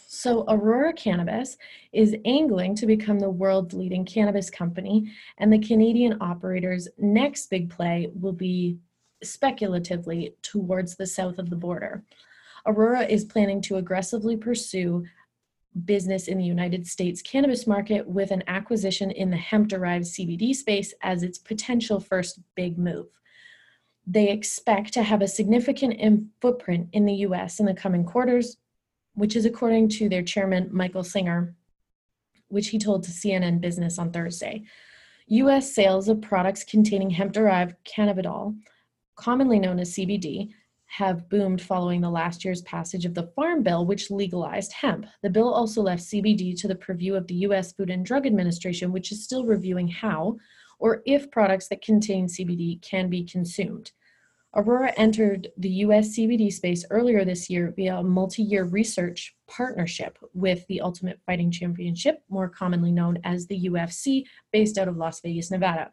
So 0.07 0.45
Aurora 0.47 0.93
Cannabis 0.93 1.57
is 1.91 2.15
angling 2.23 2.75
to 2.77 2.87
become 2.87 3.19
the 3.19 3.29
world's 3.29 3.73
leading 3.73 4.05
cannabis 4.05 4.49
company, 4.49 5.11
and 5.37 5.51
the 5.51 5.59
Canadian 5.59 6.17
operator's 6.21 6.87
next 6.97 7.49
big 7.49 7.69
play 7.69 8.09
will 8.19 8.33
be 8.33 8.79
speculatively 9.21 10.35
towards 10.41 10.95
the 10.95 11.05
south 11.05 11.37
of 11.37 11.49
the 11.49 11.55
border. 11.55 12.03
Aurora 12.65 13.05
is 13.05 13.25
planning 13.25 13.61
to 13.63 13.75
aggressively 13.75 14.37
pursue 14.37 15.05
business 15.83 16.27
in 16.27 16.37
the 16.37 16.45
United 16.45 16.87
States 16.87 17.21
cannabis 17.21 17.67
market 17.67 18.07
with 18.07 18.31
an 18.31 18.43
acquisition 18.47 19.11
in 19.11 19.29
the 19.29 19.37
hemp 19.37 19.67
derived 19.67 20.05
CBD 20.05 20.55
space 20.55 20.93
as 21.01 21.21
its 21.21 21.37
potential 21.37 21.99
first 21.99 22.39
big 22.55 22.77
move. 22.77 23.07
They 24.07 24.29
expect 24.29 24.93
to 24.93 25.03
have 25.03 25.21
a 25.21 25.27
significant 25.27 26.29
footprint 26.39 26.89
in 26.93 27.05
the 27.05 27.15
US 27.15 27.59
in 27.59 27.65
the 27.65 27.73
coming 27.73 28.05
quarters, 28.05 28.57
which 29.15 29.35
is 29.35 29.45
according 29.45 29.89
to 29.89 30.07
their 30.07 30.21
chairman, 30.21 30.69
Michael 30.71 31.03
Singer, 31.03 31.55
which 32.47 32.69
he 32.69 32.77
told 32.77 33.03
to 33.03 33.11
CNN 33.11 33.59
Business 33.59 33.97
on 33.97 34.11
Thursday. 34.11 34.63
US 35.27 35.73
sales 35.73 36.07
of 36.07 36.21
products 36.21 36.63
containing 36.63 37.09
hemp 37.09 37.33
derived 37.33 37.75
cannabidiol, 37.83 38.57
commonly 39.15 39.59
known 39.59 39.79
as 39.79 39.93
CBD, 39.93 40.53
have 40.97 41.27
boomed 41.27 41.61
following 41.61 41.99
the 41.99 42.09
last 42.09 42.45
year's 42.45 42.61
passage 42.61 43.03
of 43.03 43.13
the 43.13 43.29
Farm 43.35 43.63
Bill, 43.63 43.85
which 43.85 44.09
legalized 44.09 44.71
hemp. 44.71 45.05
The 45.23 45.29
bill 45.29 45.53
also 45.53 45.81
left 45.81 46.03
CBD 46.03 46.57
to 46.61 46.69
the 46.69 46.75
purview 46.75 47.15
of 47.15 47.27
the 47.27 47.35
U.S. 47.47 47.73
Food 47.73 47.89
and 47.89 48.05
Drug 48.05 48.25
Administration, 48.25 48.93
which 48.93 49.11
is 49.11 49.21
still 49.21 49.45
reviewing 49.45 49.89
how 49.89 50.37
or 50.79 51.01
if 51.05 51.29
products 51.31 51.67
that 51.67 51.81
contain 51.81 52.27
CBD 52.27 52.81
can 52.81 53.09
be 53.09 53.25
consumed. 53.25 53.91
Aurora 54.55 54.93
entered 54.95 55.49
the 55.57 55.69
US 55.69 56.15
CBD 56.17 56.49
space 56.49 56.85
earlier 56.89 57.25
this 57.25 57.49
year 57.49 57.73
via 57.75 57.97
a 57.97 58.03
multi 58.03 58.41
year 58.41 58.63
research 58.63 59.35
partnership 59.49 60.17
with 60.33 60.65
the 60.67 60.79
Ultimate 60.79 61.19
Fighting 61.25 61.51
Championship, 61.51 62.23
more 62.29 62.47
commonly 62.47 62.93
known 62.93 63.19
as 63.25 63.47
the 63.47 63.67
UFC, 63.67 64.23
based 64.53 64.77
out 64.77 64.87
of 64.87 64.95
Las 64.95 65.19
Vegas, 65.19 65.51
Nevada. 65.51 65.91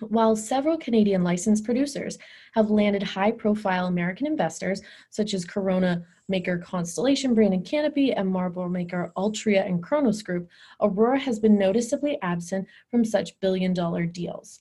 While 0.00 0.36
several 0.36 0.76
Canadian 0.76 1.24
licensed 1.24 1.64
producers 1.64 2.18
have 2.52 2.70
landed 2.70 3.02
high 3.02 3.30
profile 3.30 3.86
American 3.86 4.26
investors, 4.26 4.82
such 5.08 5.32
as 5.32 5.46
Corona 5.46 6.04
maker 6.28 6.58
Constellation 6.58 7.34
Brand 7.34 7.54
and 7.54 7.64
Canopy 7.64 8.12
and 8.12 8.28
Marlboro 8.28 8.68
maker 8.68 9.10
Altria 9.16 9.66
and 9.66 9.82
Cronos 9.82 10.22
Group, 10.22 10.48
Aurora 10.82 11.18
has 11.18 11.38
been 11.38 11.56
noticeably 11.56 12.20
absent 12.20 12.66
from 12.90 13.04
such 13.06 13.40
billion 13.40 13.72
dollar 13.72 14.04
deals. 14.04 14.60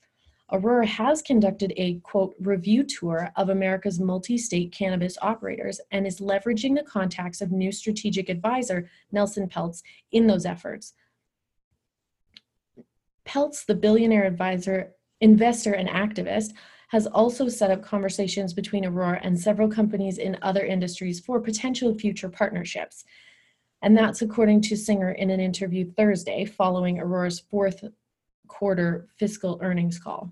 Aurora 0.51 0.85
has 0.85 1.21
conducted 1.21 1.73
a 1.75 1.95
quote 2.01 2.35
review 2.39 2.83
tour 2.83 3.31
of 3.35 3.49
America's 3.49 3.99
multi 3.99 4.37
state 4.37 4.71
cannabis 4.71 5.17
operators 5.21 5.81
and 5.91 6.07
is 6.07 6.21
leveraging 6.21 6.75
the 6.75 6.83
contacts 6.83 7.41
of 7.41 7.51
new 7.51 7.73
strategic 7.73 8.29
advisor 8.29 8.89
Nelson 9.11 9.49
Peltz 9.49 9.81
in 10.13 10.27
those 10.27 10.45
efforts. 10.45 10.93
Peltz, 13.25 13.65
the 13.65 13.75
billionaire 13.75 14.25
advisor 14.25 14.94
investor 15.21 15.73
and 15.73 15.89
activist, 15.89 16.53
has 16.89 17.07
also 17.07 17.49
set 17.49 17.71
up 17.71 17.81
conversations 17.81 18.53
between 18.53 18.85
Aurora 18.85 19.19
and 19.23 19.39
several 19.39 19.67
companies 19.67 20.17
in 20.17 20.37
other 20.41 20.65
industries 20.65 21.19
for 21.19 21.39
potential 21.39 21.93
future 21.93 22.29
partnerships. 22.29 23.03
And 23.81 23.97
that's 23.97 24.21
according 24.21 24.61
to 24.61 24.77
Singer 24.77 25.11
in 25.11 25.29
an 25.29 25.39
interview 25.39 25.91
Thursday 25.91 26.45
following 26.45 26.99
Aurora's 26.99 27.39
fourth 27.39 27.83
quarter 28.47 29.07
fiscal 29.17 29.59
earnings 29.61 29.99
call. 29.99 30.31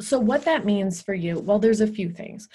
So, 0.00 0.18
what 0.18 0.44
that 0.44 0.66
means 0.66 1.00
for 1.00 1.14
you, 1.14 1.38
well, 1.38 1.58
there's 1.58 1.80
a 1.80 1.86
few 1.86 2.10
things. 2.10 2.48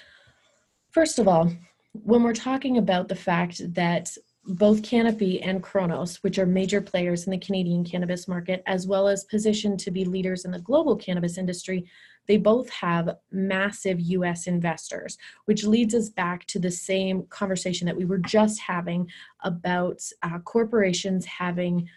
First 0.91 1.19
of 1.19 1.27
all, 1.27 1.51
when 1.93 2.23
we're 2.23 2.33
talking 2.33 2.77
about 2.77 3.07
the 3.07 3.15
fact 3.15 3.73
that 3.73 4.15
both 4.45 4.81
Canopy 4.81 5.41
and 5.41 5.61
Cronos, 5.61 6.17
which 6.23 6.39
are 6.39 6.45
major 6.45 6.81
players 6.81 7.25
in 7.25 7.31
the 7.31 7.37
Canadian 7.37 7.83
cannabis 7.83 8.27
market, 8.27 8.63
as 8.65 8.87
well 8.87 9.07
as 9.07 9.23
positioned 9.25 9.79
to 9.79 9.91
be 9.91 10.03
leaders 10.03 10.45
in 10.45 10.51
the 10.51 10.59
global 10.59 10.95
cannabis 10.95 11.37
industry, 11.37 11.85
they 12.27 12.37
both 12.37 12.69
have 12.69 13.17
massive 13.31 13.99
US 13.99 14.47
investors, 14.47 15.17
which 15.45 15.63
leads 15.63 15.93
us 15.93 16.09
back 16.09 16.45
to 16.47 16.59
the 16.59 16.71
same 16.71 17.23
conversation 17.27 17.85
that 17.85 17.97
we 17.97 18.05
were 18.05 18.17
just 18.17 18.59
having 18.59 19.07
about 19.43 20.01
uh, 20.23 20.39
corporations 20.39 21.25
having 21.25 21.87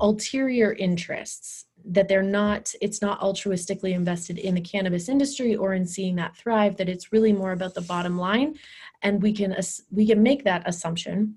ulterior 0.00 0.72
interests 0.72 1.66
that 1.84 2.08
they're 2.08 2.22
not 2.22 2.72
it's 2.80 3.02
not 3.02 3.20
altruistically 3.20 3.92
invested 3.92 4.38
in 4.38 4.54
the 4.54 4.60
cannabis 4.60 5.08
industry 5.08 5.54
or 5.54 5.74
in 5.74 5.86
seeing 5.86 6.16
that 6.16 6.36
thrive 6.36 6.76
that 6.76 6.88
it's 6.88 7.12
really 7.12 7.32
more 7.32 7.52
about 7.52 7.74
the 7.74 7.80
bottom 7.82 8.18
line. 8.18 8.54
And 9.02 9.22
we 9.22 9.32
can 9.32 9.54
we 9.90 10.06
can 10.06 10.22
make 10.22 10.44
that 10.44 10.62
assumption 10.66 11.36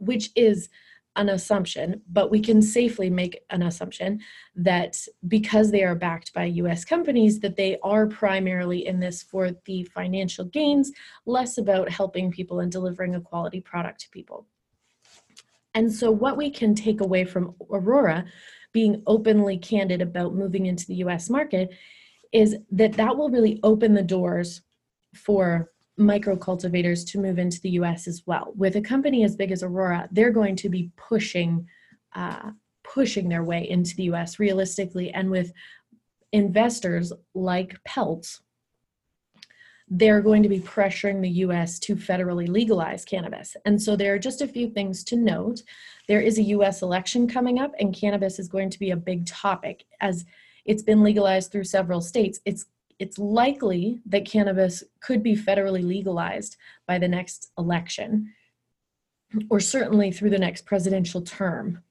which 0.00 0.30
is 0.34 0.68
an 1.16 1.28
assumption, 1.28 2.00
but 2.10 2.30
we 2.30 2.40
can 2.40 2.62
safely 2.62 3.10
make 3.10 3.42
an 3.50 3.62
assumption 3.62 4.20
that 4.54 4.96
because 5.26 5.70
they 5.70 5.82
are 5.82 5.94
backed 5.94 6.32
by 6.32 6.44
US 6.44 6.84
companies, 6.84 7.40
that 7.40 7.56
they 7.56 7.78
are 7.82 8.06
primarily 8.06 8.86
in 8.86 9.00
this 9.00 9.22
for 9.22 9.50
the 9.64 9.84
financial 9.84 10.44
gains, 10.44 10.92
less 11.26 11.58
about 11.58 11.90
helping 11.90 12.30
people 12.30 12.60
and 12.60 12.70
delivering 12.70 13.16
a 13.16 13.20
quality 13.20 13.60
product 13.60 14.00
to 14.02 14.10
people. 14.10 14.46
And 15.74 15.92
so, 15.92 16.10
what 16.10 16.36
we 16.36 16.50
can 16.50 16.74
take 16.74 17.00
away 17.00 17.24
from 17.24 17.54
Aurora 17.70 18.24
being 18.72 19.02
openly 19.06 19.58
candid 19.58 20.00
about 20.00 20.34
moving 20.34 20.66
into 20.66 20.86
the 20.86 20.96
US 20.96 21.28
market 21.28 21.70
is 22.32 22.56
that 22.70 22.92
that 22.94 23.16
will 23.16 23.30
really 23.30 23.58
open 23.62 23.94
the 23.94 24.02
doors 24.02 24.62
for 25.14 25.72
micro 26.00 26.36
cultivators 26.36 27.04
to 27.04 27.20
move 27.20 27.38
into 27.38 27.60
the 27.60 27.70
US 27.70 28.08
as 28.08 28.22
well. 28.26 28.52
With 28.56 28.76
a 28.76 28.80
company 28.80 29.24
as 29.24 29.36
big 29.36 29.52
as 29.52 29.62
Aurora, 29.62 30.08
they're 30.10 30.32
going 30.32 30.56
to 30.56 30.68
be 30.68 30.90
pushing 30.96 31.66
uh, 32.14 32.50
pushing 32.82 33.28
their 33.28 33.44
way 33.44 33.68
into 33.68 33.94
the 33.94 34.04
US 34.04 34.38
realistically. 34.38 35.10
And 35.10 35.30
with 35.30 35.52
investors 36.32 37.12
like 37.34 37.78
Peltz, 37.84 38.40
they're 39.88 40.20
going 40.20 40.42
to 40.42 40.48
be 40.48 40.60
pressuring 40.60 41.20
the 41.20 41.28
US 41.44 41.78
to 41.80 41.96
federally 41.96 42.48
legalize 42.48 43.04
cannabis. 43.04 43.56
And 43.64 43.80
so 43.82 43.96
there 43.96 44.14
are 44.14 44.18
just 44.18 44.40
a 44.40 44.46
few 44.46 44.70
things 44.70 45.02
to 45.04 45.16
note. 45.16 45.62
There 46.06 46.20
is 46.20 46.38
a 46.38 46.44
US 46.54 46.82
election 46.82 47.28
coming 47.28 47.58
up, 47.58 47.72
and 47.78 47.94
cannabis 47.94 48.38
is 48.38 48.48
going 48.48 48.70
to 48.70 48.78
be 48.78 48.92
a 48.92 48.96
big 48.96 49.26
topic 49.26 49.84
as 50.00 50.24
it's 50.64 50.82
been 50.82 51.02
legalized 51.02 51.50
through 51.50 51.64
several 51.64 52.00
states. 52.00 52.38
It's 52.44 52.66
it's 53.00 53.18
likely 53.18 54.00
that 54.06 54.26
cannabis 54.26 54.84
could 55.00 55.22
be 55.22 55.34
federally 55.34 55.82
legalized 55.82 56.56
by 56.86 56.98
the 56.98 57.08
next 57.08 57.50
election, 57.58 58.32
or 59.48 59.58
certainly 59.58 60.12
through 60.12 60.30
the 60.30 60.38
next 60.38 60.66
presidential 60.66 61.22
term. 61.22 61.82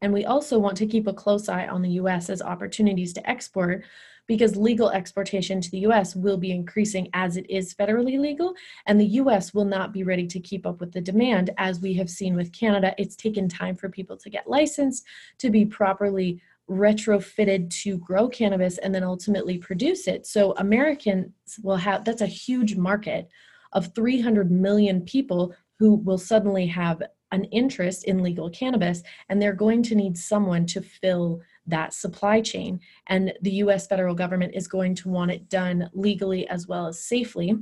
And 0.00 0.12
we 0.12 0.24
also 0.24 0.58
want 0.58 0.76
to 0.78 0.86
keep 0.86 1.06
a 1.06 1.12
close 1.12 1.48
eye 1.48 1.66
on 1.66 1.82
the 1.82 1.90
US 1.90 2.30
as 2.30 2.40
opportunities 2.40 3.12
to 3.12 3.30
export 3.30 3.84
because 4.26 4.56
legal 4.56 4.90
exportation 4.90 5.60
to 5.60 5.70
the 5.70 5.80
US 5.80 6.14
will 6.14 6.36
be 6.36 6.50
increasing 6.50 7.08
as 7.14 7.36
it 7.36 7.48
is 7.50 7.74
federally 7.74 8.18
legal, 8.18 8.54
and 8.86 9.00
the 9.00 9.16
US 9.22 9.52
will 9.52 9.64
not 9.64 9.92
be 9.92 10.02
ready 10.02 10.26
to 10.26 10.40
keep 10.40 10.66
up 10.66 10.80
with 10.80 10.92
the 10.92 11.00
demand. 11.00 11.50
As 11.58 11.80
we 11.80 11.94
have 11.94 12.08
seen 12.08 12.36
with 12.36 12.52
Canada, 12.52 12.94
it's 12.96 13.16
taken 13.16 13.48
time 13.48 13.74
for 13.74 13.88
people 13.88 14.16
to 14.18 14.30
get 14.30 14.48
licensed, 14.48 15.04
to 15.38 15.50
be 15.50 15.64
properly 15.64 16.40
retrofitted 16.68 17.70
to 17.82 17.98
grow 17.98 18.28
cannabis 18.28 18.78
and 18.78 18.94
then 18.94 19.02
ultimately 19.02 19.58
produce 19.58 20.06
it. 20.06 20.26
So 20.26 20.52
Americans 20.58 21.32
will 21.62 21.76
have 21.76 22.04
that's 22.04 22.20
a 22.20 22.26
huge 22.26 22.76
market 22.76 23.28
of 23.72 23.94
300 23.94 24.50
million 24.50 25.02
people 25.02 25.54
who 25.78 25.94
will 25.94 26.18
suddenly 26.18 26.66
have 26.66 27.02
an 27.30 27.44
interest 27.44 28.04
in 28.04 28.22
legal 28.22 28.48
cannabis 28.50 29.02
and 29.28 29.40
they're 29.40 29.52
going 29.52 29.82
to 29.82 29.94
need 29.94 30.16
someone 30.16 30.66
to 30.66 30.80
fill 30.80 31.40
that 31.66 31.92
supply 31.92 32.40
chain. 32.40 32.80
And 33.08 33.32
the 33.42 33.52
US 33.52 33.86
federal 33.86 34.14
government 34.14 34.54
is 34.54 34.66
going 34.66 34.94
to 34.96 35.08
want 35.08 35.30
it 35.30 35.48
done 35.48 35.90
legally 35.92 36.48
as 36.48 36.66
well 36.66 36.86
as 36.86 37.04
safely. 37.04 37.54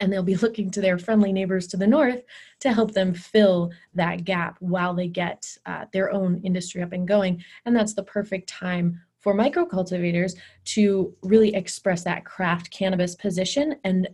And 0.00 0.12
they'll 0.12 0.22
be 0.22 0.36
looking 0.36 0.70
to 0.70 0.80
their 0.80 0.98
friendly 0.98 1.32
neighbors 1.32 1.66
to 1.68 1.76
the 1.76 1.86
north 1.86 2.22
to 2.60 2.72
help 2.72 2.92
them 2.92 3.14
fill 3.14 3.70
that 3.94 4.24
gap 4.24 4.56
while 4.60 4.94
they 4.94 5.08
get 5.08 5.56
uh, 5.66 5.86
their 5.92 6.10
own 6.12 6.40
industry 6.44 6.82
up 6.82 6.92
and 6.92 7.06
going. 7.06 7.42
And 7.64 7.74
that's 7.74 7.94
the 7.94 8.02
perfect 8.02 8.48
time 8.48 9.00
for 9.20 9.32
micro 9.32 9.64
cultivators 9.64 10.36
to 10.64 11.14
really 11.22 11.54
express 11.54 12.04
that 12.04 12.24
craft 12.24 12.70
cannabis 12.70 13.14
position 13.14 13.76
and 13.82 14.08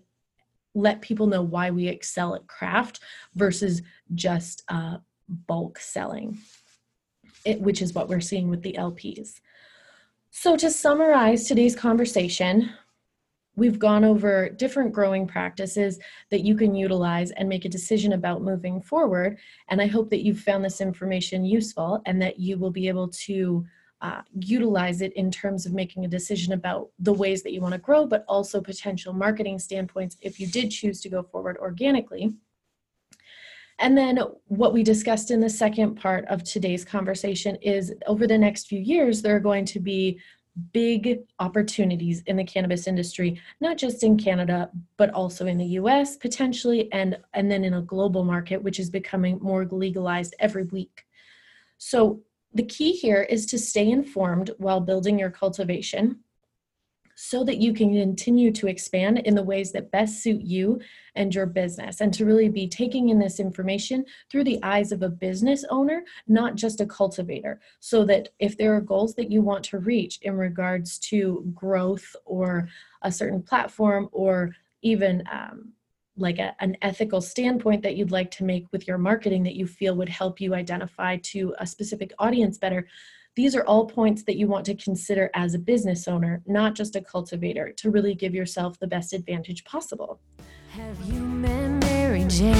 let 0.74 1.00
people 1.00 1.26
know 1.26 1.42
why 1.42 1.70
we 1.70 1.88
excel 1.88 2.34
at 2.34 2.46
craft 2.46 3.00
versus 3.34 3.82
just 4.14 4.62
uh, 4.68 4.98
bulk 5.48 5.78
selling, 5.78 6.38
it, 7.44 7.60
which 7.60 7.82
is 7.82 7.92
what 7.92 8.08
we're 8.08 8.20
seeing 8.20 8.48
with 8.48 8.62
the 8.62 8.74
LPs. 8.74 9.40
So, 10.30 10.56
to 10.56 10.70
summarize 10.70 11.48
today's 11.48 11.74
conversation, 11.74 12.70
we've 13.56 13.78
gone 13.78 14.04
over 14.04 14.48
different 14.48 14.92
growing 14.92 15.26
practices 15.26 15.98
that 16.30 16.44
you 16.44 16.54
can 16.54 16.74
utilize 16.74 17.30
and 17.32 17.48
make 17.48 17.64
a 17.64 17.68
decision 17.68 18.12
about 18.12 18.42
moving 18.42 18.80
forward. 18.80 19.38
And 19.68 19.80
I 19.80 19.86
hope 19.86 20.10
that 20.10 20.24
you've 20.24 20.40
found 20.40 20.64
this 20.64 20.80
information 20.80 21.44
useful 21.44 22.00
and 22.06 22.20
that 22.22 22.38
you 22.38 22.58
will 22.58 22.70
be 22.70 22.88
able 22.88 23.08
to 23.08 23.64
uh, 24.02 24.22
utilize 24.40 25.02
it 25.02 25.12
in 25.14 25.30
terms 25.30 25.66
of 25.66 25.74
making 25.74 26.04
a 26.04 26.08
decision 26.08 26.54
about 26.54 26.88
the 26.98 27.12
ways 27.12 27.42
that 27.42 27.52
you 27.52 27.60
want 27.60 27.74
to 27.74 27.80
grow, 27.80 28.06
but 28.06 28.24
also 28.28 28.60
potential 28.60 29.12
marketing 29.12 29.58
standpoints 29.58 30.16
if 30.22 30.40
you 30.40 30.46
did 30.46 30.70
choose 30.70 31.00
to 31.02 31.08
go 31.08 31.22
forward 31.22 31.58
organically. 31.58 32.32
And 33.78 33.96
then 33.96 34.18
what 34.46 34.74
we 34.74 34.82
discussed 34.82 35.30
in 35.30 35.40
the 35.40 35.50
second 35.50 35.96
part 35.96 36.26
of 36.26 36.44
today's 36.44 36.84
conversation 36.84 37.56
is 37.56 37.94
over 38.06 38.26
the 38.26 38.38
next 38.38 38.68
few 38.68 38.78
years, 38.78 39.22
there 39.22 39.34
are 39.36 39.40
going 39.40 39.64
to 39.66 39.80
be 39.80 40.20
big 40.72 41.20
opportunities 41.38 42.22
in 42.26 42.36
the 42.36 42.44
cannabis 42.44 42.86
industry, 42.86 43.40
not 43.60 43.76
just 43.76 44.02
in 44.02 44.16
Canada, 44.16 44.70
but 44.96 45.10
also 45.10 45.46
in 45.46 45.58
the 45.58 45.66
US 45.80 46.16
potentially, 46.16 46.92
and, 46.92 47.18
and 47.34 47.50
then 47.50 47.64
in 47.64 47.74
a 47.74 47.82
global 47.82 48.24
market, 48.24 48.62
which 48.62 48.78
is 48.78 48.90
becoming 48.90 49.38
more 49.40 49.66
legalized 49.66 50.34
every 50.38 50.64
week. 50.64 51.04
So 51.78 52.20
the 52.54 52.64
key 52.64 52.92
here 52.92 53.22
is 53.22 53.46
to 53.46 53.58
stay 53.58 53.90
informed 53.90 54.50
while 54.58 54.80
building 54.80 55.18
your 55.18 55.30
cultivation 55.30 56.20
so 57.22 57.44
that 57.44 57.58
you 57.58 57.74
can 57.74 57.92
continue 57.92 58.50
to 58.50 58.66
expand 58.66 59.18
in 59.18 59.34
the 59.34 59.42
ways 59.42 59.72
that 59.72 59.90
best 59.90 60.22
suit 60.22 60.40
you 60.40 60.80
and 61.14 61.34
your 61.34 61.44
business 61.44 62.00
and 62.00 62.14
to 62.14 62.24
really 62.24 62.48
be 62.48 62.66
taking 62.66 63.10
in 63.10 63.18
this 63.18 63.38
information 63.38 64.02
through 64.30 64.42
the 64.42 64.58
eyes 64.62 64.90
of 64.90 65.02
a 65.02 65.08
business 65.08 65.62
owner 65.68 66.02
not 66.28 66.54
just 66.54 66.80
a 66.80 66.86
cultivator 66.86 67.60
so 67.78 68.06
that 68.06 68.30
if 68.38 68.56
there 68.56 68.74
are 68.74 68.80
goals 68.80 69.14
that 69.14 69.30
you 69.30 69.42
want 69.42 69.62
to 69.62 69.78
reach 69.78 70.18
in 70.22 70.34
regards 70.34 70.98
to 70.98 71.44
growth 71.54 72.16
or 72.24 72.66
a 73.02 73.12
certain 73.12 73.42
platform 73.42 74.08
or 74.12 74.56
even 74.80 75.22
um, 75.30 75.72
like 76.16 76.38
a, 76.38 76.56
an 76.60 76.74
ethical 76.80 77.20
standpoint 77.20 77.82
that 77.82 77.96
you'd 77.96 78.10
like 78.10 78.30
to 78.30 78.44
make 78.44 78.64
with 78.72 78.88
your 78.88 78.96
marketing 78.96 79.42
that 79.42 79.56
you 79.56 79.66
feel 79.66 79.94
would 79.94 80.08
help 80.08 80.40
you 80.40 80.54
identify 80.54 81.18
to 81.18 81.54
a 81.58 81.66
specific 81.66 82.14
audience 82.18 82.56
better 82.56 82.86
these 83.36 83.54
are 83.54 83.64
all 83.64 83.86
points 83.86 84.24
that 84.24 84.36
you 84.36 84.46
want 84.46 84.64
to 84.66 84.74
consider 84.74 85.30
as 85.34 85.54
a 85.54 85.58
business 85.58 86.08
owner 86.08 86.42
not 86.46 86.74
just 86.74 86.96
a 86.96 87.00
cultivator 87.00 87.72
to 87.72 87.90
really 87.90 88.14
give 88.14 88.34
yourself 88.34 88.78
the 88.78 88.86
best 88.86 89.12
advantage 89.12 89.64
possible. 89.64 90.20
Have 90.70 91.00
you 91.06 91.20
met 91.20 91.84
mary 91.84 92.24
jane? 92.28 92.54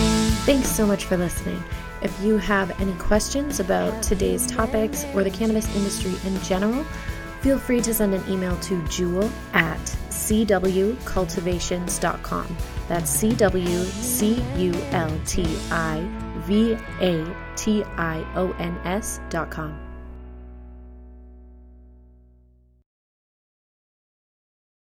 Thanks 0.44 0.68
so 0.68 0.86
much 0.86 1.04
for 1.04 1.16
listening. 1.16 1.62
If 2.02 2.18
you 2.22 2.38
have 2.38 2.78
any 2.80 2.94
questions 2.94 3.60
about 3.60 4.02
today's 4.02 4.46
topics 4.46 5.04
or 5.14 5.22
the 5.22 5.30
cannabis 5.30 5.74
industry 5.76 6.14
in 6.24 6.40
general 6.42 6.84
feel 7.40 7.58
free 7.58 7.80
to 7.80 7.94
send 7.94 8.14
an 8.14 8.22
email 8.30 8.56
to 8.60 8.86
jewel 8.88 9.30
at 9.54 9.80
cwcultivations.com. 10.10 12.56
That's 12.88 13.10
C 13.10 13.34